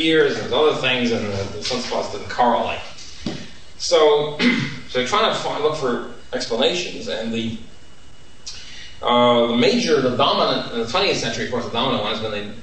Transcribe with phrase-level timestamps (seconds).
[0.00, 2.80] years, and other things, and the, the sunspots didn't correlate.
[3.78, 4.38] So,
[4.88, 7.58] so they're trying to find, look for explanations, and the
[9.02, 12.20] uh, the major, the dominant in the 20th century, of course, the dominant one has
[12.20, 12.54] been the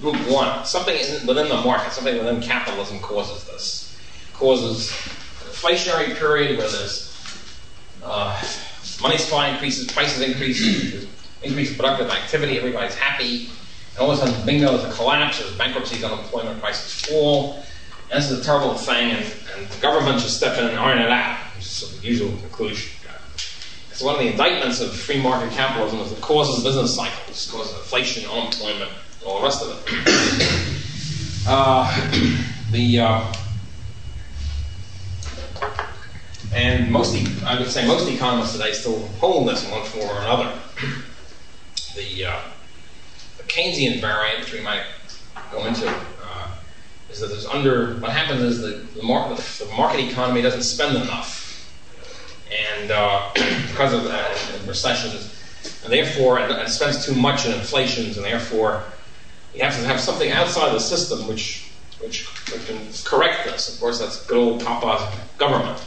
[0.00, 0.64] group one.
[0.64, 3.98] Something in, within the market, something within capitalism causes this.
[4.32, 7.10] Causes an inflationary period where there's
[8.04, 8.40] uh,
[9.02, 11.06] money supply increases, prices increase,
[11.42, 13.48] increase productive activity, everybody's happy.
[14.00, 17.56] And all of a sudden, bingo, there's a collapse, there's bankruptcies, unemployment, prices fall.
[18.10, 21.02] And this is a terrible thing, and, and the government should step in and iron
[21.02, 21.38] it out.
[21.56, 22.92] This is the usual conclusion.
[23.92, 27.76] So one of the indictments of free market capitalism is it causes business cycles, causes
[27.76, 31.44] inflation, unemployment, and all the rest of it.
[31.46, 32.10] uh,
[32.72, 33.32] the uh,
[36.54, 40.20] and most, I would say, most economists today still hold this in one form or
[40.22, 40.58] another.
[41.96, 42.40] The, uh,
[43.50, 44.82] Keynesian variant, which we might
[45.50, 46.48] go into, uh,
[47.10, 50.96] is that there's under what happens is the, the, market, the market economy doesn't spend
[50.96, 51.40] enough
[52.50, 55.36] and uh, because of that, and recessions,
[55.84, 58.82] and therefore, and, and spends too much in inflations, and therefore,
[59.54, 61.70] you have to have something outside the system which,
[62.00, 63.72] which, which can correct this.
[63.72, 65.84] Of course, that's good old Papa government.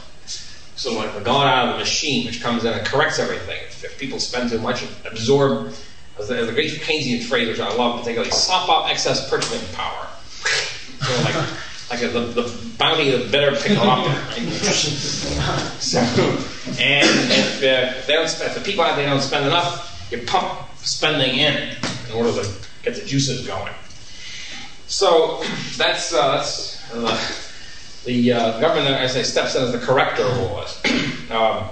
[0.76, 3.58] So, like the God out of the machine, which comes in and corrects everything.
[3.68, 5.72] If, if people spend too much, absorb,
[6.18, 9.66] as the, as the great Keynesian phrase, which I love particularly, sop up excess purchasing
[9.74, 10.06] power.
[11.00, 11.34] so, like,
[11.90, 14.06] like a, the, the bounty of better pick up.
[15.80, 16.00] so,
[16.78, 20.18] and if, uh, they don't spend, if the people out there don't spend enough, you
[20.26, 21.76] pump spending in
[22.08, 22.48] in order to
[22.82, 23.72] get the juices going.
[24.86, 25.42] So
[25.76, 27.18] that's uh, that's uh,
[28.04, 30.80] the uh, government, as I say, steps in as the corrector this.
[31.30, 31.68] um,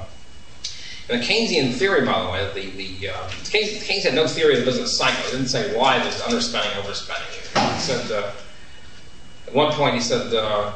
[1.12, 4.60] the Keynesian theory, by the way, the, the uh, Keynes, Keynes, had no theory of
[4.60, 5.22] the business cycle.
[5.27, 7.74] He didn't say why there's underspending, overspending.
[7.74, 8.30] He said uh,
[9.46, 10.72] at one point he said uh,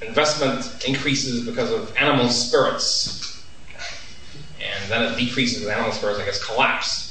[0.00, 3.44] investment increases because of animal spirits,
[4.60, 7.08] and then it decreases because animal spirits, I guess, collapse.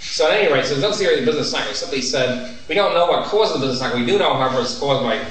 [0.00, 1.74] So at any rate, so there's no theory of the business cycle.
[1.74, 4.00] Somebody said we don't know what causes the business cycle.
[4.00, 5.24] We do know, however, it's caused by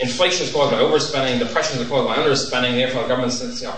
[0.00, 2.72] inflation is caused by overspending, depression is caused by underspending.
[2.76, 3.76] Therefore, the government says, you know,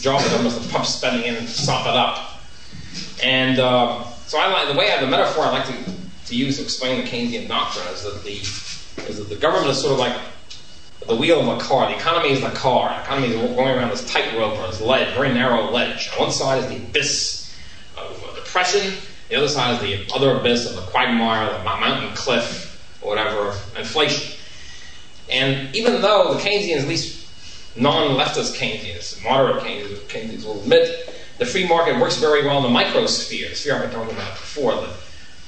[0.00, 2.40] job of the pump spending in and sop it up.
[3.22, 5.92] And uh, so I like the way I, the metaphor I like to,
[6.26, 8.40] to use to explain the Keynesian doctrine is that the
[9.08, 10.16] is that the government is sort of like
[11.06, 11.88] the wheel of a car.
[11.88, 12.90] The economy is the car.
[12.90, 16.10] The economy is going around this tightrope or this ledge, very narrow ledge.
[16.14, 17.56] On one side is the abyss
[17.96, 18.94] of depression.
[19.28, 23.54] The other side is the other abyss of the quagmire, the mountain cliff, or whatever,
[23.78, 24.36] inflation.
[25.30, 27.19] And even though the Keynesians, at least
[27.76, 32.78] non-leftist Keynesians, moderate Keynesians, Keynesians will admit the free market works very well in the
[32.78, 34.92] microsphere, the sphere I've been talking about before, the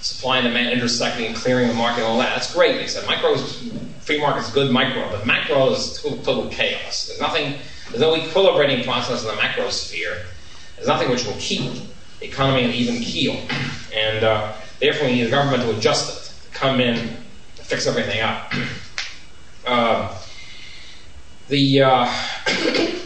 [0.03, 2.34] supply and demand intersecting and clearing the market, and all that.
[2.34, 2.78] That's great.
[2.78, 7.06] They said micro free market's good micro, but macro is total, total chaos.
[7.06, 7.59] There's nothing,
[7.91, 10.25] there's no equilibrating process in the macro sphere.
[10.77, 11.72] There's nothing which will keep
[12.19, 13.41] the economy an even keel.
[13.94, 17.16] And uh, therefore, we need the government to adjust it, to come in,
[17.55, 18.53] fix everything up.
[19.65, 20.12] Uh,
[21.49, 22.05] the uh,
[22.49, 23.03] okay,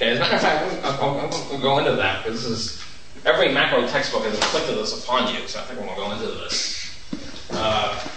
[0.00, 2.84] as a matter of fact, I'll, I'll, I'll go into that because this is
[3.24, 6.80] every macro textbook has inflicted this upon you, so I think we'll go into this.
[7.50, 8.08] Uh,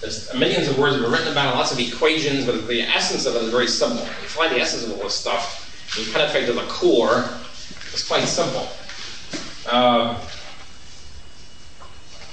[0.00, 3.34] there's millions of words that were written about lots of equations, but the essence of
[3.36, 4.02] it is very simple.
[4.02, 7.24] You find the essence of all this stuff, you penetrate to the core,
[7.92, 8.68] it's quite simple.
[9.66, 10.14] Uh,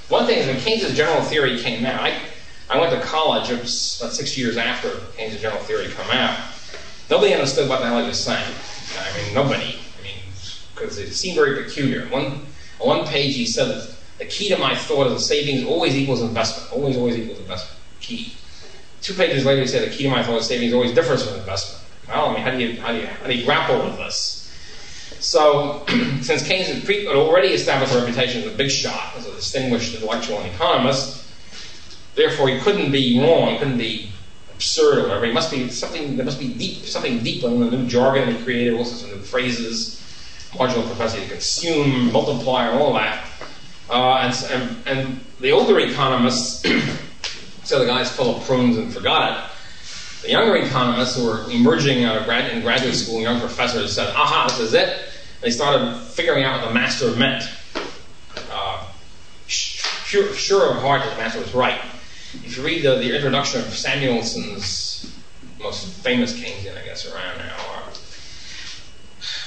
[0.08, 2.20] one thing is when Keynes' general theory came out, I,
[2.68, 6.38] I went to college, it was about six years after Keynes' general theory came out.
[7.12, 8.54] Nobody understood what the hell he was saying.
[8.98, 10.14] I mean, nobody I mean,
[10.74, 12.08] because it seemed very peculiar.
[12.08, 12.46] One,
[12.80, 15.94] on one page, he said that the key to my thought is that savings always
[15.94, 16.72] equals investment.
[16.72, 17.78] Always, always equals investment.
[18.00, 18.32] Key.
[19.02, 21.38] Two pages later, he said the key to my thought is savings always differs from
[21.38, 21.84] investment.
[22.08, 24.50] Well, I mean, how do you, how do you, how do you grapple with this?
[25.20, 25.84] So,
[26.22, 29.32] since Keynes had, pre- had already established a reputation as a big shot, as a
[29.32, 31.26] distinguished intellectual and economist,
[32.14, 34.12] therefore he couldn't be wrong, couldn't be
[34.62, 35.24] absurd or whatever.
[35.24, 36.16] It must be something.
[36.16, 39.10] There must be deep, something deep in the new jargon he created, all sorts of
[39.10, 39.98] new phrases
[40.56, 43.26] marginal capacity to consume, multiply, all that.
[43.88, 46.62] Uh, and, and, and, the older economists
[47.64, 49.50] said the guy's full of prunes and forgot it.
[50.22, 54.14] The younger economists who were emerging out of grad, in graduate school, young professors said,
[54.14, 54.88] aha, this is it.
[54.88, 57.42] And they started figuring out what the master meant.
[58.52, 58.86] Uh,
[59.48, 61.80] sure, sure of heart that the master was right.
[62.34, 65.14] If you read the, the introduction of Samuelson's
[65.60, 67.82] most famous Keynesian, I guess, around now, uh,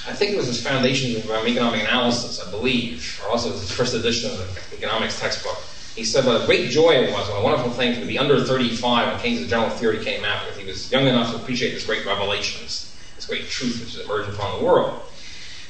[0.08, 3.72] I think it was his Foundations of um, Economic Analysis, I believe, or also his
[3.72, 5.58] first edition of the economics textbook.
[5.96, 8.44] he said what a great joy it was, what a wonderful thing to be under
[8.44, 11.84] 35 when Keynes' general theory came out, because he was young enough to appreciate this
[11.84, 15.02] great revelation, this, this great truth which has emerged upon the world.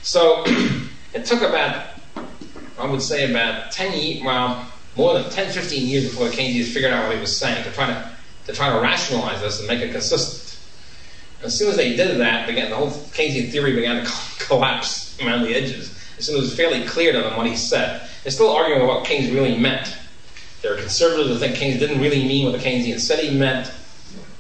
[0.03, 0.45] So
[1.15, 1.87] it took about,
[2.79, 6.73] I would say, about 10 years, well, more than 10, 15 years before the Keynesians
[6.73, 8.13] figured out what he was saying to try to,
[8.47, 10.59] to try to rationalize this and make it consistent.
[11.43, 14.11] As soon as they did that, began, the whole Keynesian theory began to
[14.47, 15.97] collapse around the edges.
[16.19, 18.09] As soon as it was fairly clear to them what he said.
[18.23, 19.97] They're still arguing about what Keynes really meant.
[20.63, 23.71] There are conservatives who think Keynes didn't really mean what the Keynesians said he meant.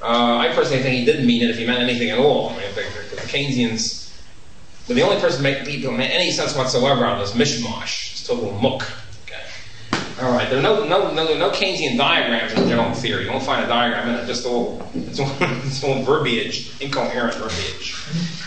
[0.02, 2.50] Uh, I personally think he didn't mean it if he meant anything at all.
[2.50, 4.12] I mean, the, the, Keynesians,
[4.86, 8.52] but the only person make people make any sense whatsoever of this mishmash, it's total
[8.52, 8.88] muck.
[10.20, 13.24] All right, there are no, no, no, no Keynesian diagrams in general theory.
[13.24, 17.34] You won't find a diagram in it, just all, it's all, it's all verbiage, incoherent
[17.34, 17.94] verbiage.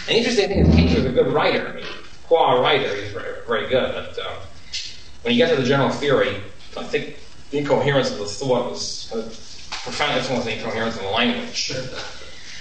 [0.07, 1.67] An interesting thing is Keynes was a good writer.
[1.67, 1.85] I mean,
[2.23, 3.93] qua writer, he's very, very good.
[3.93, 4.35] But uh,
[5.21, 6.37] when you get to the general theory,
[6.75, 7.17] I think
[7.51, 9.21] the incoherence of the thought was uh,
[9.83, 11.71] profound influence the incoherence of the language.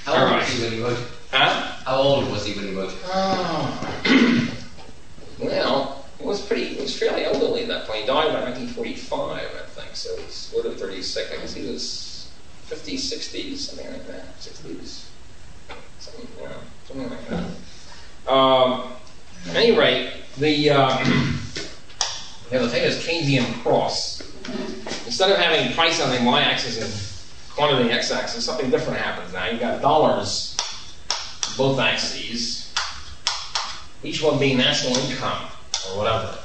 [0.04, 0.40] How old right.
[0.40, 0.98] was he when he wrote?
[1.30, 1.72] Huh?
[1.84, 2.94] How old was he when he wrote?
[3.06, 4.48] Oh.
[5.38, 8.00] well, he was pretty, he was fairly elderly at that point.
[8.00, 11.32] He died by 1945, I think, so he's what, 36.
[11.32, 12.30] I guess he was
[12.68, 14.38] 50s, 60s, something like that.
[14.38, 15.04] 60s,
[16.00, 16.54] something, you know,
[16.86, 18.32] something like that.
[18.32, 18.92] Um,
[19.48, 20.98] at any rate, the, uh,
[22.50, 24.20] you the famous Keynesian cross,
[25.06, 29.46] instead of having price on the y-axis and quantity x-axis, something different happens now.
[29.46, 30.56] You've got dollars,
[31.56, 32.74] both axes,
[34.02, 35.48] each one being national income
[35.86, 36.38] or whatever.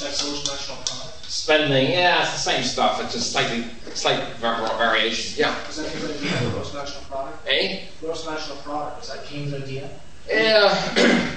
[0.00, 1.24] That's gross national product.
[1.24, 3.02] Spending, yeah, it's the same stuff.
[3.02, 3.64] It's just slightly,
[3.94, 5.34] slight variation.
[5.38, 5.54] Yeah.
[5.66, 7.48] Does anybody mean gross national product?
[7.48, 7.80] Eh?
[8.00, 9.02] Gross national product.
[9.02, 9.90] Is that Keynes' idea?
[10.28, 11.34] Yeah.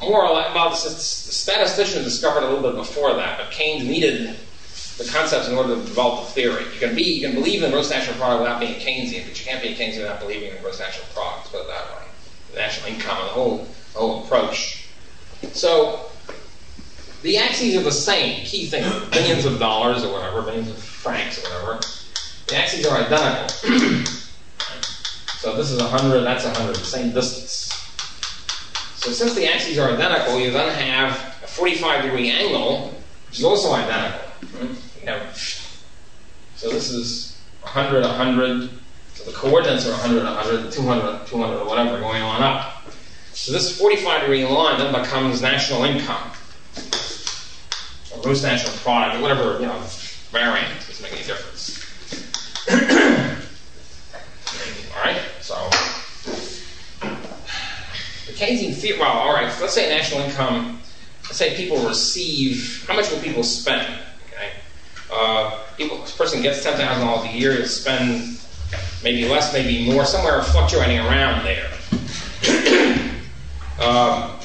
[0.00, 4.34] More or less, well, the statisticians discovered a little bit before that, but Keynes needed
[4.96, 6.64] the concepts in order to develop the theory.
[6.74, 9.26] You can be, you can believe in the gross national product without being a Keynesian,
[9.26, 11.52] but you can't be a Keynesian without believing in the gross national product.
[11.52, 12.04] Put it that way.
[12.52, 14.79] The national income and the whole, the whole approach.
[15.52, 16.10] So
[17.22, 18.44] the axes are the same.
[18.44, 21.80] Key thing, billions of dollars or whatever, billions of francs or whatever.
[22.48, 23.48] The axes are identical.
[25.38, 27.68] so this is 100, that's 100, the same distance.
[28.96, 31.12] So since the axes are identical, you then have
[31.42, 32.94] a 45 degree angle,
[33.28, 34.28] which is also identical.
[36.56, 38.70] So this is 100, 100.
[39.14, 42.79] So the coordinates are 100, 100, 200, 200, or whatever, going on up.
[43.40, 46.30] So this 45 degree line then becomes national income,
[48.14, 49.80] or gross national product, or whatever, you know,
[50.30, 51.80] variant doesn't make any difference.
[54.94, 55.54] all right, so
[58.26, 60.78] the Keynesian theory, well, all right, let's say national income,
[61.24, 64.02] let's say people receive, how much will people spend?
[64.28, 64.50] Okay,
[65.10, 68.38] uh, people, this person gets $10,000 a year, to spend
[69.02, 71.70] maybe less, maybe more, somewhere fluctuating around there.
[73.80, 74.38] Um,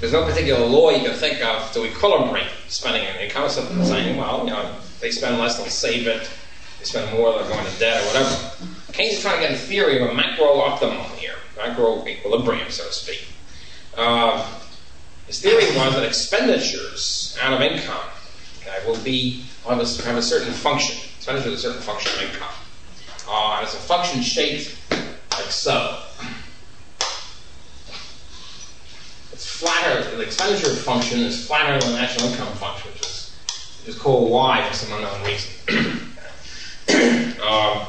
[0.00, 3.48] there's no particular law you can think of to equilibrate spending and income.
[3.48, 6.30] Simply saying, well, you know, they spend less, they'll save it.
[6.78, 8.50] They spend more, they're going to debt or whatever.
[8.92, 12.84] Keynes is trying to get a theory of a macro optimum here, macro equilibrium, so
[12.84, 13.26] to speak.
[13.96, 14.48] Uh,
[15.26, 18.08] his theory was that expenditures out of income
[18.60, 20.96] okay, will be a, have a certain function.
[21.16, 22.54] Expenditure is a certain function of income.
[23.28, 26.02] Uh, and it's a function shaped like so.
[29.36, 33.36] Flatter, the expenditure function is flatter than the national income function, which is,
[33.86, 35.50] is called Y for some unknown reason.
[37.42, 37.86] um,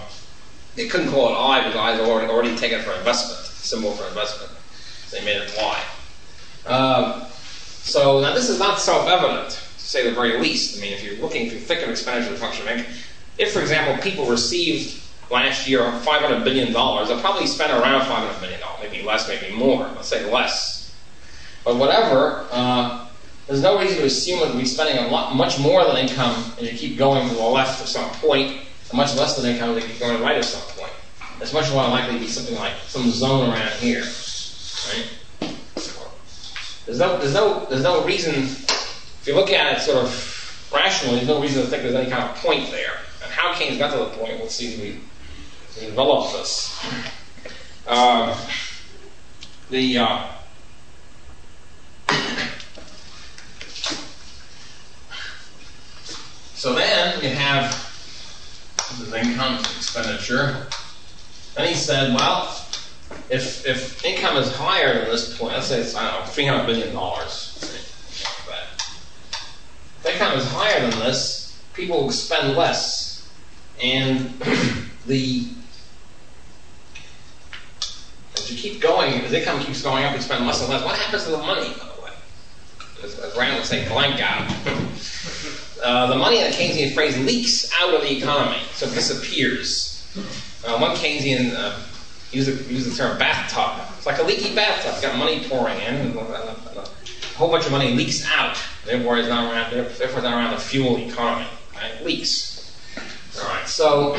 [0.75, 3.91] they couldn't call it I because I had already, already taken it for investment, symbol
[3.91, 4.51] for investment.
[5.07, 5.83] So they made it Y.
[6.65, 10.77] Um, so now this is not self-evident, to say the very least.
[10.77, 12.85] I mean, if you're looking, if you think of expenditure function
[13.37, 18.59] if, for example, people received last year $500 billion, they'll probably spend around $500 million,
[18.81, 19.79] maybe less, maybe more.
[19.95, 20.72] Let's say less
[21.63, 23.07] but whatever, uh,
[23.47, 26.53] there's no reason to assume that we'll be spending a lot, much more than income
[26.59, 29.75] as you keep going to the left at some point, and much less than income
[29.75, 30.93] as you keep going to the right at some point.
[31.41, 35.09] It's much more likely to be something like some zone around here, right?
[36.85, 38.33] There's no, there's no, there's no reason.
[38.35, 42.09] If you look at it sort of rationally, there's no reason to think there's any
[42.09, 42.93] kind of point there.
[43.23, 44.99] And how Keynes got to the point, we'll see as we,
[45.87, 46.85] develop this.
[47.87, 48.37] Uh,
[49.69, 50.27] the uh,
[56.63, 57.75] So then you have
[58.97, 60.65] the income expenditure.
[61.55, 62.65] Then he said, well,
[63.29, 66.65] if, if income is higher than this point, let's say it's, I don't know, $300
[66.65, 66.95] billion.
[69.97, 73.29] If income is higher than this, people will spend less,
[73.83, 74.29] and
[75.05, 75.49] the
[78.35, 80.81] as you keep going, as income keeps going up, you spend less and less.
[80.85, 81.73] What happens to the money?
[83.03, 84.49] As, would say, blank out.
[85.83, 90.07] uh, the money in the Keynesian phrase leaks out of the economy, so it disappears.
[90.65, 91.77] Uh, one Keynesian uh,
[92.31, 93.85] used, the, used the term bathtub.
[93.97, 94.93] It's like a leaky bathtub.
[94.93, 98.57] It's got money pouring in, and, and, and a whole bunch of money leaks out.
[98.85, 99.73] Therefore, it's not around.
[99.73, 101.47] Therefore, it's not around the fuel economy.
[101.75, 101.91] Right?
[101.99, 102.77] It leaks.
[103.39, 103.67] All right.
[103.67, 104.13] So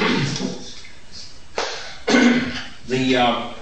[2.88, 3.54] the um,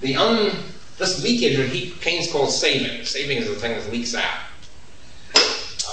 [0.00, 0.52] the un
[0.98, 3.04] this leakage that he Keynes calls saving.
[3.04, 4.38] Saving is the thing that leaks out.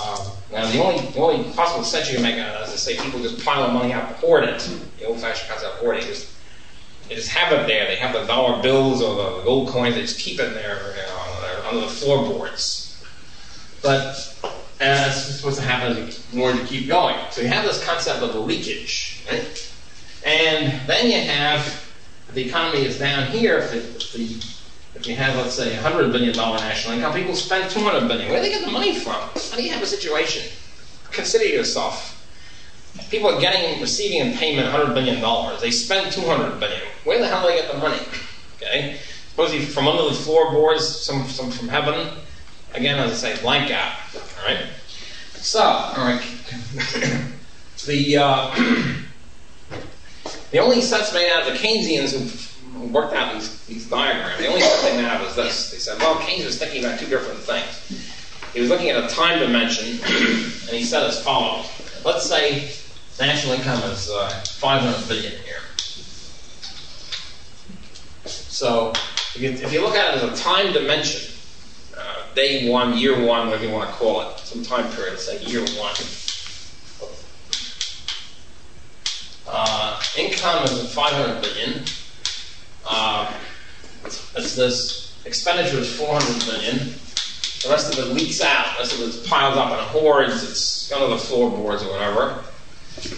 [0.01, 2.81] Um, now, the only the only possible sense you can make out of this is
[2.81, 4.59] say people just pile the money out and hoard it.
[4.99, 6.03] The old-fashioned concept of hoarding.
[6.03, 6.29] Just
[7.09, 7.85] they just have it there.
[7.85, 9.95] They have the dollar bills or the gold coins.
[9.95, 13.03] They just keep it there you know, under the floorboards.
[13.81, 14.15] But
[14.79, 17.15] as that's supposed to happen in order to keep going.
[17.31, 19.73] So you have this concept of the leakage, right?
[20.25, 21.91] And then you have
[22.33, 23.67] the economy is down here.
[23.67, 24.62] The, if
[25.01, 28.29] you have, let's say, a hundred billion dollar national income, people spend 200 billion.
[28.29, 29.15] Where do they get the money from?
[29.15, 30.43] How do you have a situation?
[31.11, 32.11] Consider yourself.
[33.09, 35.59] People are getting, receiving in payment $100 billion.
[35.59, 36.81] They spend 200 billion.
[37.05, 37.99] Where the hell do they get the money?
[38.57, 38.99] Okay?
[39.29, 42.09] Supposedly from under the floorboards, some, some from heaven.
[42.75, 43.93] Again, as I say, blank out.
[44.15, 44.65] All right?
[45.33, 46.21] So, all right.
[47.85, 48.55] the, uh,
[50.51, 52.42] the only sense made out of the Keynesians who
[52.91, 55.71] worked out these, these diagrams, the only thing they out was this.
[55.71, 58.11] They said, well, Keynes was thinking about two different things.
[58.53, 61.65] He was looking at a time dimension, and he said as follows.
[62.05, 62.71] Let's say
[63.19, 65.59] national income is uh, 500 billion here.
[68.25, 68.91] So
[69.35, 71.33] if you, if you, look at it as a time dimension,
[71.97, 75.43] uh, day one, year one, whatever you want to call it, some time period, say
[75.43, 75.95] year one.
[79.47, 81.83] Uh, income is 500 billion.
[82.87, 83.33] Uh,
[84.05, 86.77] it's this expenditure is 400 billion.
[87.63, 88.75] The rest of it leaks out.
[88.75, 90.43] The rest of it's piled up in hoards.
[90.43, 92.43] It's under the floorboards or whatever.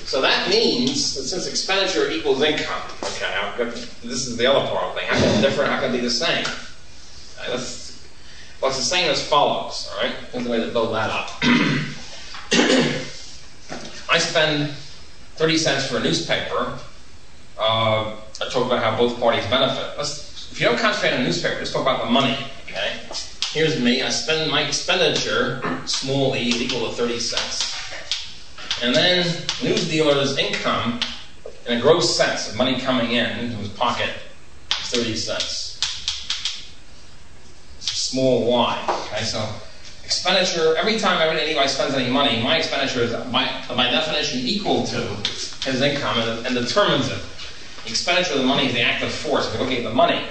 [0.06, 4.94] So that means that since expenditure equals income, okay, this is the other part of
[4.94, 5.10] the thing.
[5.10, 5.66] How can it differ?
[5.66, 6.46] How can it be the same?
[7.38, 7.50] Right,
[8.62, 10.14] well, it's the same as follows, all right?
[10.32, 11.30] Here's the way to build that up.
[14.10, 14.72] I spend
[15.36, 16.80] 30 cents for a newspaper.
[17.60, 19.98] Uh, I talk about how both parties benefit.
[19.98, 23.00] Let's, if you don't concentrate on a newspaper, just talk about the money, okay?
[23.52, 24.02] Here's me.
[24.02, 27.74] I spend my expenditure, small e, is equal to 30 cents.
[28.84, 29.26] And then
[29.64, 31.00] news dealer's income
[31.66, 34.10] in a gross sense of money coming in into his pocket
[34.82, 35.80] is 30 cents.
[37.80, 39.08] Small y.
[39.08, 39.48] Okay, so
[40.04, 44.98] expenditure, every time anybody spends any money, my expenditure is by, by definition equal to
[45.64, 47.22] his income and, and determines it.
[47.88, 49.52] Expenditure of the money is the active force.
[49.54, 50.26] You look at the money.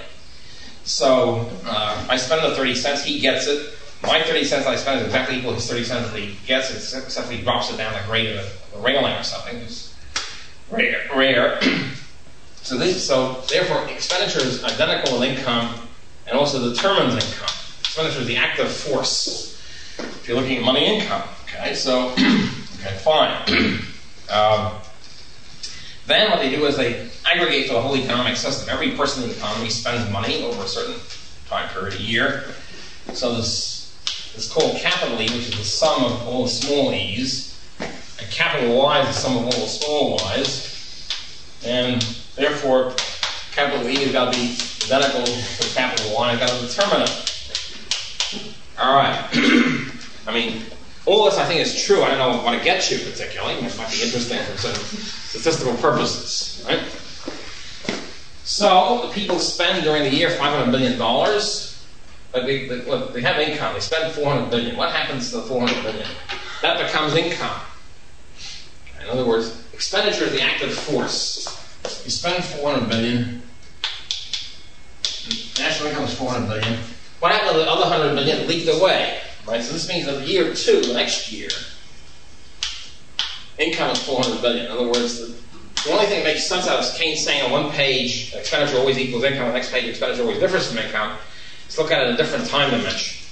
[0.85, 3.71] So uh, I spend the 30 cents, he gets it.
[4.03, 6.71] My 30 cents I spend is exactly equal to his 30 cents that he gets,
[6.95, 9.57] except he drops it down the grade of the railing or something.
[9.57, 9.95] It's
[10.71, 11.09] rare.
[11.15, 11.59] rare.
[12.63, 15.75] so, this, so therefore, expenditure is identical with income
[16.27, 17.49] and also determines income.
[17.81, 19.59] Expenditure is the active force.
[19.99, 23.81] If you're looking at money income, okay, so okay, fine.
[24.25, 24.73] Um,
[26.07, 28.69] then what they do is they aggregate to a whole economic system.
[28.71, 30.97] Every person in the economy spends money over a certain
[31.47, 32.45] time period, a year.
[33.13, 37.59] So this is called capital E, which is the sum of all the small e's.
[37.81, 41.61] And capital Y is the sum of all the small y's.
[41.65, 42.03] And
[42.37, 42.95] therefore,
[43.53, 46.31] capital E has got to be identical to capital Y.
[46.31, 47.31] I've got to determine it.
[48.79, 49.29] All right.
[50.27, 50.63] I mean,
[51.07, 52.03] all this I think is true.
[52.03, 53.55] I don't know what it gets you particularly.
[53.55, 56.81] It might be interesting for some statistical purposes, right?
[58.45, 60.99] So the people spend during the year $500 billion
[62.35, 63.75] but uh, they, they, look, they have income.
[63.75, 64.77] They spend 400 billion.
[64.77, 66.09] What happens to the 400 billion?
[66.63, 67.61] That becomes income.
[69.01, 71.47] In other words, expenditure is the active force.
[72.05, 73.43] You spend 400 billion.
[75.61, 76.81] National income is 400 billion.
[77.21, 78.49] What happened to the other 100 billion?
[78.49, 79.21] Leaked away.
[79.47, 79.63] Right.
[79.63, 81.51] So this means that year two, next year,
[83.59, 84.67] income is 400 billion.
[84.67, 85.35] In other words, the,
[85.85, 88.99] the only thing that makes sense out of Keynes saying on one page expenditure always
[88.99, 91.19] equals income, on the next page expenditure always differs from income
[91.65, 93.27] Let's look at it in a different time dimension.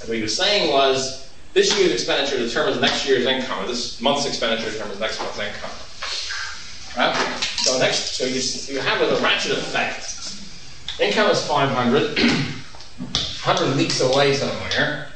[0.00, 4.00] And what he was saying was, this year's expenditure determines next year's income, or this
[4.00, 5.70] month's expenditure determines next month's income.
[6.96, 7.14] Right?
[7.62, 8.40] So next, so you,
[8.74, 10.12] you have a ratchet effect.
[11.00, 12.18] Income is 500.
[12.18, 15.08] 100 leaks away somewhere.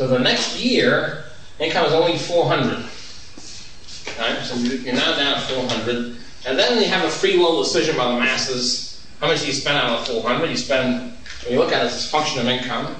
[0.00, 1.24] So the next year,
[1.58, 2.88] income is only 400.
[2.88, 6.16] So you're now down at 400.
[6.46, 9.06] And then you have a free will decision by the masses.
[9.20, 10.48] How much do you spend out of the 400?
[10.48, 11.12] You spend,
[11.44, 12.96] when you look at it it's a function of income,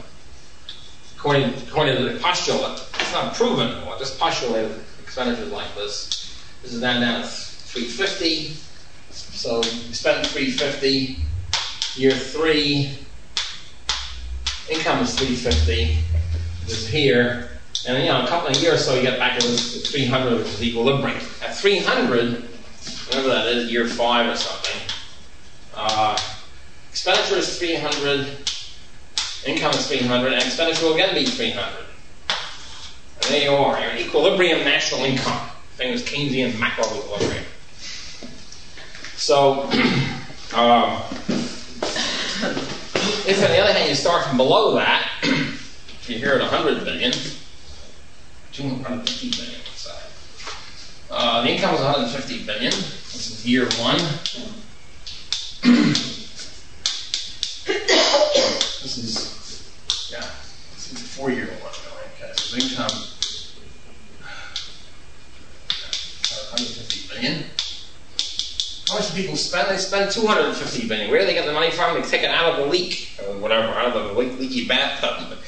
[1.16, 6.38] according, according to the postulate, it's not proven, well, just postulated expenditures like this.
[6.60, 8.48] This is now down at 350.
[9.08, 11.16] So you spend 350.
[11.98, 12.98] Year three,
[14.68, 16.09] income is 350.
[16.70, 17.48] Is here.
[17.86, 20.46] And you know, a couple of years or so, you get back to 300, which
[20.46, 21.18] is equilibrium.
[21.42, 22.42] At 300,
[23.06, 24.80] whatever that is, year five or something,
[25.74, 26.16] uh,
[26.90, 28.26] expenditure is 300,
[29.46, 31.86] income is 300, and expenditure will again be 300.
[33.16, 35.48] And there you are, you're equilibrium national income.
[35.76, 37.44] Famous Keynesian macro equilibrium.
[39.16, 39.62] So,
[40.54, 41.02] um,
[43.26, 45.09] if on the other hand you start from below that,
[46.18, 47.12] you're it at 100 billion,
[48.52, 49.88] 250 billion, let's.
[51.12, 52.70] Uh, the income is 150 billion.
[52.70, 53.98] This is year one.
[58.82, 60.20] this is, yeah,
[60.74, 61.74] this is a four-year one.
[62.14, 62.96] Okay, so income,
[66.50, 67.44] 150 billion.
[68.88, 69.68] How much do people spend?
[69.68, 71.10] They spend 250 billion.
[71.10, 72.00] Where do they get the money from?
[72.00, 75.38] They take it out of the leak, or whatever, out of the leak, leaky bathtub.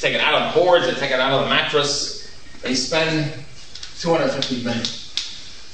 [0.00, 2.30] They take it out of the boards, they take it out of the mattress.
[2.62, 3.32] They spend
[3.98, 4.84] 250 billion.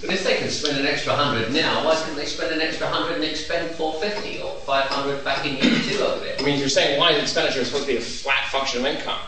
[0.00, 2.87] But if they can spend an extra hundred now, why can't they spend an extra
[2.87, 6.37] hundred and expend four fifty or five hundred back in year two over there?
[6.38, 9.21] I mean, you're saying why is expenditure supposed to be a flat function of income?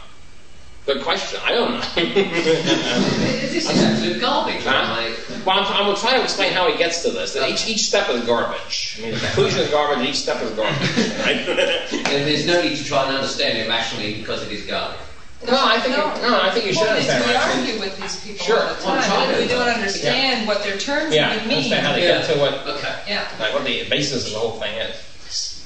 [0.87, 1.41] Good question.
[1.45, 1.81] I don't know.
[1.95, 4.63] this is absolute garbage.
[4.65, 5.36] Huh?
[5.47, 7.35] Like, well, I'm, I'm trying to explain how he gets to this.
[7.35, 8.97] That each, each step is garbage.
[8.99, 10.81] I mean, the conclusion is garbage, and each step is garbage.
[11.21, 11.39] Right?
[11.93, 14.99] and there's no need to try and understand it rationally because it is garbage.
[15.47, 16.07] no, I think No.
[16.23, 17.27] no, I think you should Well, it's- understand.
[17.27, 17.59] we that.
[17.59, 18.61] argue with these people Sure.
[18.63, 19.35] all the Well, I'm trying time.
[19.37, 19.43] to.
[19.43, 21.57] We don't understand what their terms Yeah, even mean.
[21.59, 22.95] understand how they get to what Okay.
[23.09, 23.29] Yeah.
[23.39, 24.97] like what the basis of the whole thing is.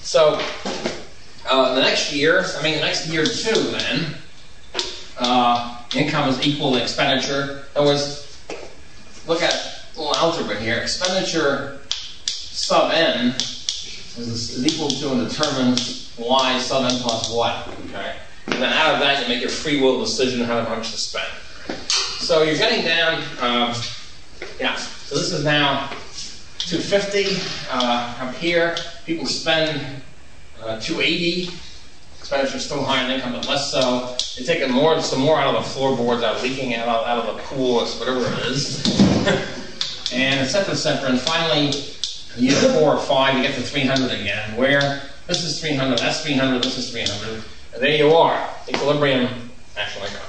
[0.03, 0.41] So,
[1.49, 4.17] uh, the next year, I mean, the next year too, then,
[5.19, 7.65] uh, income is equal to expenditure.
[7.75, 8.27] In other words,
[9.27, 9.55] look at
[9.97, 10.79] a little algebra here.
[10.79, 11.81] Expenditure
[12.27, 17.65] sub n is, is equal to and determines y sub n plus y.
[17.87, 20.99] Okay, and then out of that, you make your free will decision how much to
[20.99, 21.29] spend.
[22.21, 23.23] So you're getting down.
[23.41, 23.75] Um,
[24.61, 24.77] yeah.
[24.77, 25.89] So this is now
[26.59, 27.27] 250
[27.71, 28.77] uh, up here.
[29.07, 30.03] People spend
[30.63, 31.51] uh, 280.
[32.19, 34.15] Expenditure is still higher than income, but less so.
[34.37, 37.37] They're taking more, some more out of the floorboards, out leaking out of, out of
[37.37, 38.85] the pools, whatever it is,
[40.13, 41.11] and et cetera, et cetera.
[41.11, 41.73] And finally,
[42.37, 46.63] year four or five, you get to 300 again, where this is 300, that's 300,
[46.63, 47.43] this is 300,
[47.75, 50.27] and there you are, equilibrium national income.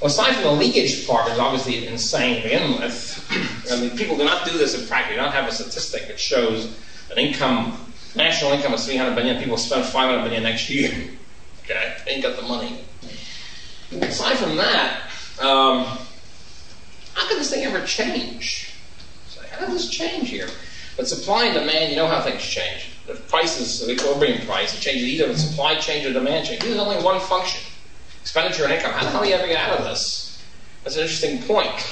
[0.00, 4.16] Well, aside from the leakage part, is obviously insane to begin with, I mean, people
[4.16, 5.14] do not do this in practice.
[5.14, 6.76] You don't have a statistic that shows
[7.10, 7.78] an income,
[8.16, 10.92] national income is 300 billion, people spend 500 billion next year.
[11.64, 12.84] Okay, they ain't got the money.
[13.92, 15.02] Aside from that,
[15.40, 15.86] um,
[17.22, 18.74] how can this thing ever change?
[19.52, 20.48] How does this change here?
[20.96, 22.88] But supply and demand, you know how things change.
[23.06, 26.62] The prices, the equilibrium price, it changes either the supply change or demand change.
[26.62, 27.60] There's only one function
[28.20, 28.92] expenditure and income.
[28.92, 30.42] How the hell do you ever get out of this?
[30.82, 31.86] That's an interesting point.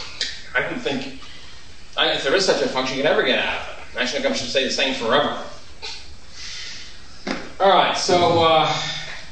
[0.56, 1.20] I don't think,
[1.96, 3.94] I, if there is such a function, you can never get out of it.
[3.94, 5.44] National income should stay the same forever.
[7.60, 8.72] All right, so, uh,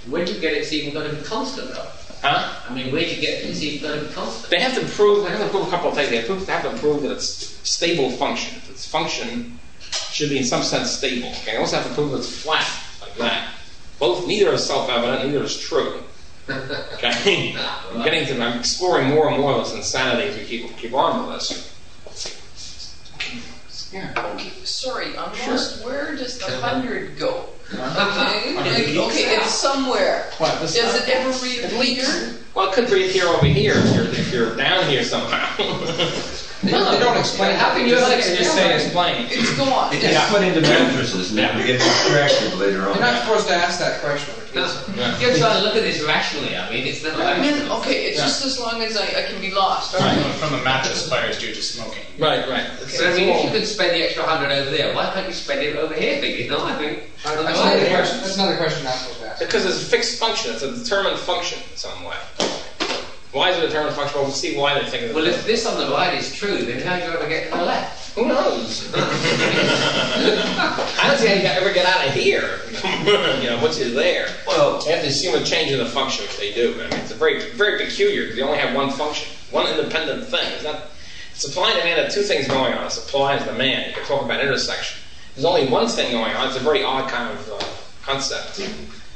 [0.09, 1.89] do you get it, it's even going to be constant though?
[2.23, 2.61] Huh?
[2.69, 4.51] I mean, where do you get it's even going to be constant?
[4.51, 5.25] They have to prove.
[5.25, 6.11] They have to prove a couple of things.
[6.11, 7.27] They have to, they have to prove that it's
[7.69, 8.61] stable function.
[8.71, 9.59] Its function
[10.11, 11.29] should be in some sense stable.
[11.29, 11.53] Okay.
[11.53, 12.69] They also have to prove that it's flat
[13.01, 13.53] like that.
[13.99, 15.27] Both neither is self-evident.
[15.27, 16.03] Neither is true.
[16.51, 17.55] Okay.
[17.93, 18.43] I'm getting to.
[18.43, 21.75] I'm exploring more and more of this insanity as we keep keep on with this.
[23.93, 24.13] Yeah.
[24.35, 25.55] Okay, sorry, I'm Sure.
[25.55, 25.85] lost.
[25.85, 27.49] Where does the hundred go?
[27.71, 30.31] Okay, Hundred like, leaks okay, it's somewhere.
[30.39, 30.61] What?
[30.61, 32.09] This Does it ever It leaks.
[32.09, 32.35] reappear?
[32.55, 35.55] Well, it could be here over here if you're, if you're down here somehow.
[36.71, 39.27] They, they don't explain How can you just, like just say explain.
[39.31, 39.93] It's gone.
[39.93, 41.53] It It's- gets put into mattresses and Yeah.
[41.53, 42.95] then it gets extracted later on.
[42.95, 44.35] You're not supposed to ask that question.
[44.55, 44.65] No,
[44.97, 45.19] Yeah.
[45.21, 46.57] You're trying to look at this rationally.
[46.57, 48.25] I mean, it's not I mean, okay, it's Yeah.
[48.25, 49.95] just as long as I, I can be lost.
[49.95, 50.19] Right.
[50.37, 52.03] From a mattress fires due to smoking.
[52.19, 52.67] Right, right.
[52.89, 55.35] So, I mean, if you could spend the extra hundred over there, why can't you
[55.35, 56.21] spend it over here?
[56.21, 57.03] Thinking, no, I think.
[57.25, 58.21] I don't That's another question.
[58.21, 59.39] That's another question I'm supposed to ask.
[59.41, 60.53] Because it's a fixed function.
[60.53, 62.17] It's a determined function in some way.
[63.33, 64.15] Why is it a determined function?
[64.17, 66.63] Well, we'll see why they think it's Well, if this on the right is true,
[66.65, 68.15] then how do you ever get to the left?
[68.17, 68.91] Who knows?
[68.95, 72.61] I don't see how you ever get out of here.
[73.43, 74.29] you know, once you're there.
[74.47, 76.73] Well, They have to assume a change in the function, which they do.
[76.75, 80.27] I mean, it's a very, very peculiar because they only have one function, one independent
[80.27, 80.51] thing.
[80.55, 80.85] It's not.
[81.35, 82.91] supply and demand have two things going on.
[82.91, 83.89] Supply and demand.
[83.89, 85.01] You can talk about intersection.
[85.35, 86.49] There's only one thing going on.
[86.49, 87.65] It's a very odd kind of uh,
[88.03, 88.59] concept.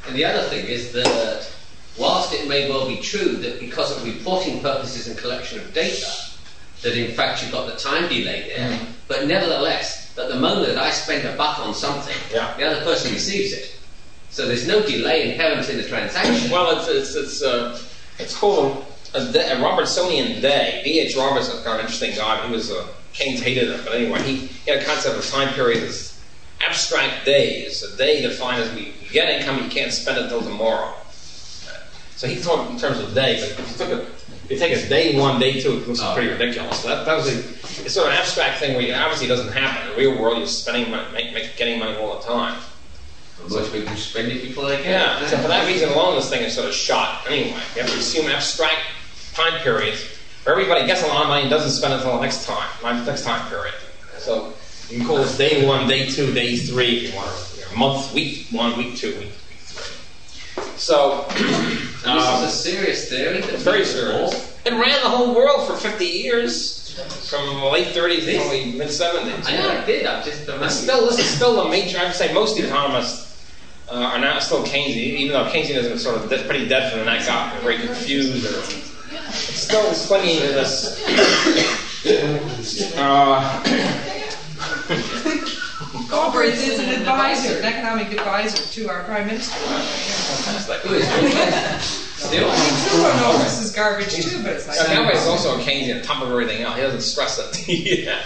[0.07, 1.51] And the other thing is that
[1.99, 6.07] whilst it may well be true that because of reporting purposes and collection of data,
[6.83, 8.79] that in fact you've got the time delay there,
[9.09, 12.55] but nevertheless, that the moment that I spend a buck on something, Yeah.
[12.57, 13.77] the other person receives it.
[14.31, 16.51] So there's no delay inherent in the transaction.
[16.51, 17.79] Well, it's it's it's, uh,
[18.19, 20.81] it's called a, day, a Robertsonian day.
[20.85, 21.01] D.
[21.01, 21.17] H.
[21.17, 22.47] Robertson, kind of an interesting guy.
[22.47, 25.53] He was uh, Keynes hated him, but anyway, he, he had a concept of time
[25.53, 26.19] period as
[26.67, 27.83] abstract days.
[27.83, 30.95] A day defined as we you get income, you can't spend it until tomorrow.
[32.23, 34.03] So he thought in terms of day, but if you took a
[34.45, 36.15] if you take a day one, day two, it looks Oh.
[36.15, 36.79] pretty ridiculous.
[36.81, 37.37] So that, that was a,
[37.85, 39.83] it's sort of an abstract thing where you, obviously doesn't happen.
[39.89, 42.61] In the real world, you're spending money, make, make, getting money all the time.
[43.51, 45.31] Most people spend it before they get Yeah, it.
[45.31, 47.25] so for that reason alone, this thing is sort of shot.
[47.27, 48.77] Anyway, you have to assume abstract
[49.35, 50.05] time periods
[50.45, 52.69] where everybody gets a lot of money and doesn't spend it until the next time,
[53.05, 53.75] next time period.
[54.19, 54.53] So
[54.89, 57.57] you can call this day one, day two, day three if you want to.
[57.59, 59.33] You know, month, week one, week two, week.
[60.77, 63.41] So And this um, is a serious theory.
[63.41, 64.33] That's it's very serious.
[64.33, 64.49] evolved.
[64.65, 66.95] It ran the whole world for 50 years,
[67.29, 69.49] from the late 30s to the mid 70s.
[69.49, 70.07] I know I did.
[70.07, 71.99] I'm just And still, this is still a major.
[71.99, 73.43] I would say most economists
[73.91, 77.01] uh, are now still Keynesian, even though Keynesianism is sort of de- pretty dead from
[77.01, 78.45] the neck up, and very confused.
[78.47, 78.59] Or,
[79.11, 80.99] it's still clinging to this.
[82.99, 83.63] Uh,
[86.11, 89.57] Galbraith is an advisor, an economic advisor to our prime minister.
[89.59, 91.81] it's like, Who is it?
[92.23, 92.51] Still?
[92.51, 94.77] Who don't know if this is garbage too, but it's like.
[94.77, 96.77] yeah, Galbraith is also a Keynesian on top of everything else.
[96.77, 97.69] He doesn't stress it.
[98.07, 98.23] yeah.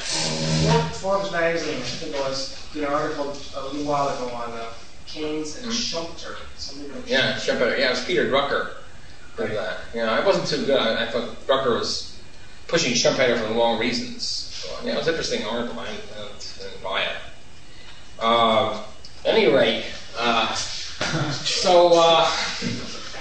[0.92, 4.66] Forbes magazine, I think it was, did an article a little while ago on uh,
[5.07, 6.37] Keynes and Schumpeter.
[6.57, 7.79] Something like Yeah, Schumpeter.
[7.79, 8.75] Yeah, it was Peter Drucker
[9.37, 9.79] did that.
[9.94, 10.79] Yeah, it wasn't too good.
[10.79, 12.18] I, I thought Drucker was
[12.68, 14.25] pushing Schumpeter for the wrong reasons.
[14.27, 15.79] So, yeah, it was an interesting article.
[15.79, 17.16] I didn't, I didn't buy it.
[18.18, 18.83] Uh,
[20.18, 22.26] uh, so uh,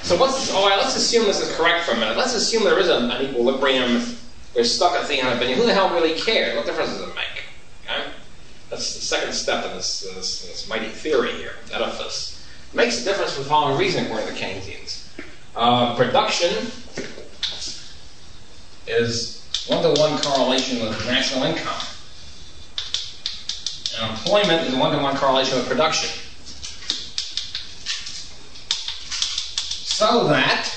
[0.06, 0.78] so what's all right?
[0.78, 2.16] Let's assume this is correct for a minute.
[2.16, 4.16] Let's assume there is an, an equilibrium.
[4.56, 5.58] We're stuck at the 300 billion.
[5.58, 6.56] Who the hell really cares?
[6.56, 7.44] What difference does it make?
[7.84, 8.10] Okay?
[8.70, 12.48] That's the second step in this, in this, in this mighty theory here, edifice.
[12.72, 15.08] It makes a difference for the following reason, according to the Keynesians.
[15.56, 16.72] Uh, production
[18.88, 21.82] is one-to-one correlation with national income.
[24.00, 26.10] And employment is a one-to-one correlation with production.
[29.86, 30.70] So that,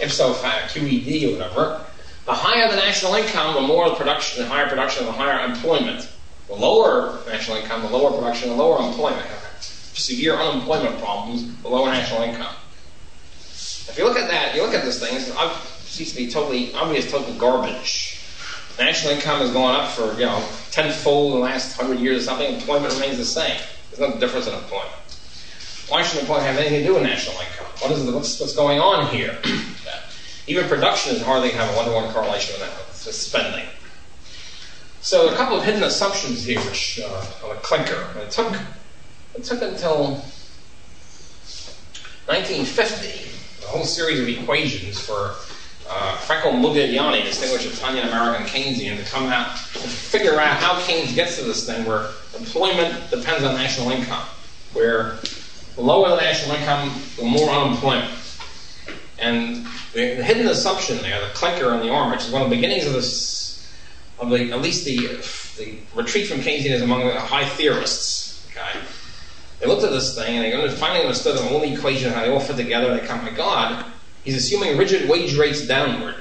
[0.00, 1.86] ipso facto, QED or whatever,
[2.26, 6.08] the higher the national income, the more the production, the higher production, the higher employment.
[6.48, 9.26] The lower national income, the lower production, the lower employment.
[9.60, 12.54] Severe unemployment problems, the lower national income.
[13.50, 15.22] If you look at that, you look at this thing, it
[15.84, 18.13] seems to be totally obvious, total garbage.
[18.78, 22.24] National income has gone up for, you know, tenfold in the last hundred years or
[22.24, 23.60] something, employment remains the same.
[23.90, 24.90] There's no difference in employment.
[25.88, 27.66] Why should employment have anything to do with national income?
[27.78, 29.38] What is the, what's, what's going on here?
[30.46, 33.66] Even production is hardly have a one-to-one correlation with that, with spending.
[35.00, 38.08] So a couple of hidden assumptions here, which uh, on a clinker.
[38.16, 38.58] It took
[39.34, 40.22] it took until
[42.26, 45.34] 1950 a whole series of equations for
[45.88, 46.16] uh,
[46.52, 51.44] Modigliani, distinguished Italian American Keynesian, to come out and figure out how Keynes gets to
[51.44, 54.24] this thing where employment depends on national income,
[54.72, 55.18] where
[55.74, 58.10] the lower the national income, the more unemployment.
[59.18, 62.50] And the, the hidden assumption there, the clinker on the arm, which is one of
[62.50, 63.72] the beginnings of this,
[64.18, 65.18] of the at least the
[65.56, 68.46] the retreat from Keynesianism among the high theorists.
[68.50, 68.80] Okay,
[69.60, 72.40] they looked at this thing and they finally understood the only equation how they all
[72.40, 72.96] fit together.
[72.96, 73.84] They come, my God,
[74.24, 76.16] he's assuming rigid wage rates downward.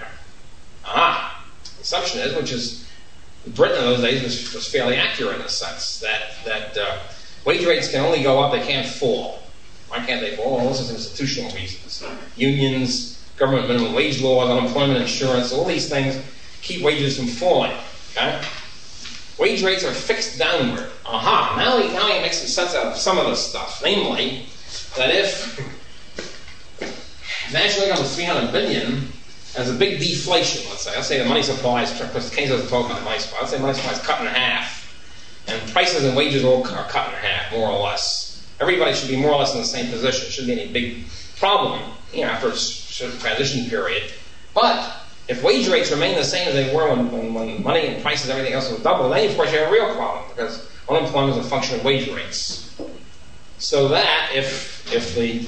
[0.86, 1.46] Ah,
[1.82, 2.88] assumption is, which is
[3.48, 7.00] Britain in those days was, was fairly accurate in a sense that that uh,
[7.46, 9.40] wage rates can only go up; they can't fall.
[9.90, 10.58] Why can't they fall?
[10.58, 12.04] Well, those are institutional reasons.
[12.36, 16.20] Unions, government minimum wage laws, unemployment insurance, all these things
[16.62, 17.78] keep wages from falling.
[18.12, 18.42] Okay?
[19.38, 20.90] Wage rates are fixed downward.
[21.06, 23.82] Aha, now he, now he makes some sense out of some of this stuff.
[23.84, 24.46] Namely,
[24.98, 25.60] that if
[27.54, 29.08] national income is 300 billion,
[29.56, 30.96] there's a big deflation, let's say.
[30.96, 33.52] Let's say the money supply is, because Keynes doesn't talk about the money supply, let's
[33.52, 34.84] say money supply is cut in half,
[35.48, 38.48] and prices and wages all are cut in half, more or less.
[38.60, 40.30] Everybody should be more or less in the same position.
[40.30, 41.06] Shouldn't be any big
[41.38, 41.82] problem,
[42.14, 44.12] you know, after a transition period.
[44.54, 44.96] But
[45.28, 48.30] if wage rates remain the same as they were when, when, when money and prices
[48.30, 51.38] and everything else was double, then of course you have a real problem because unemployment
[51.38, 52.76] is a function of wage rates.
[53.58, 55.40] So that if if the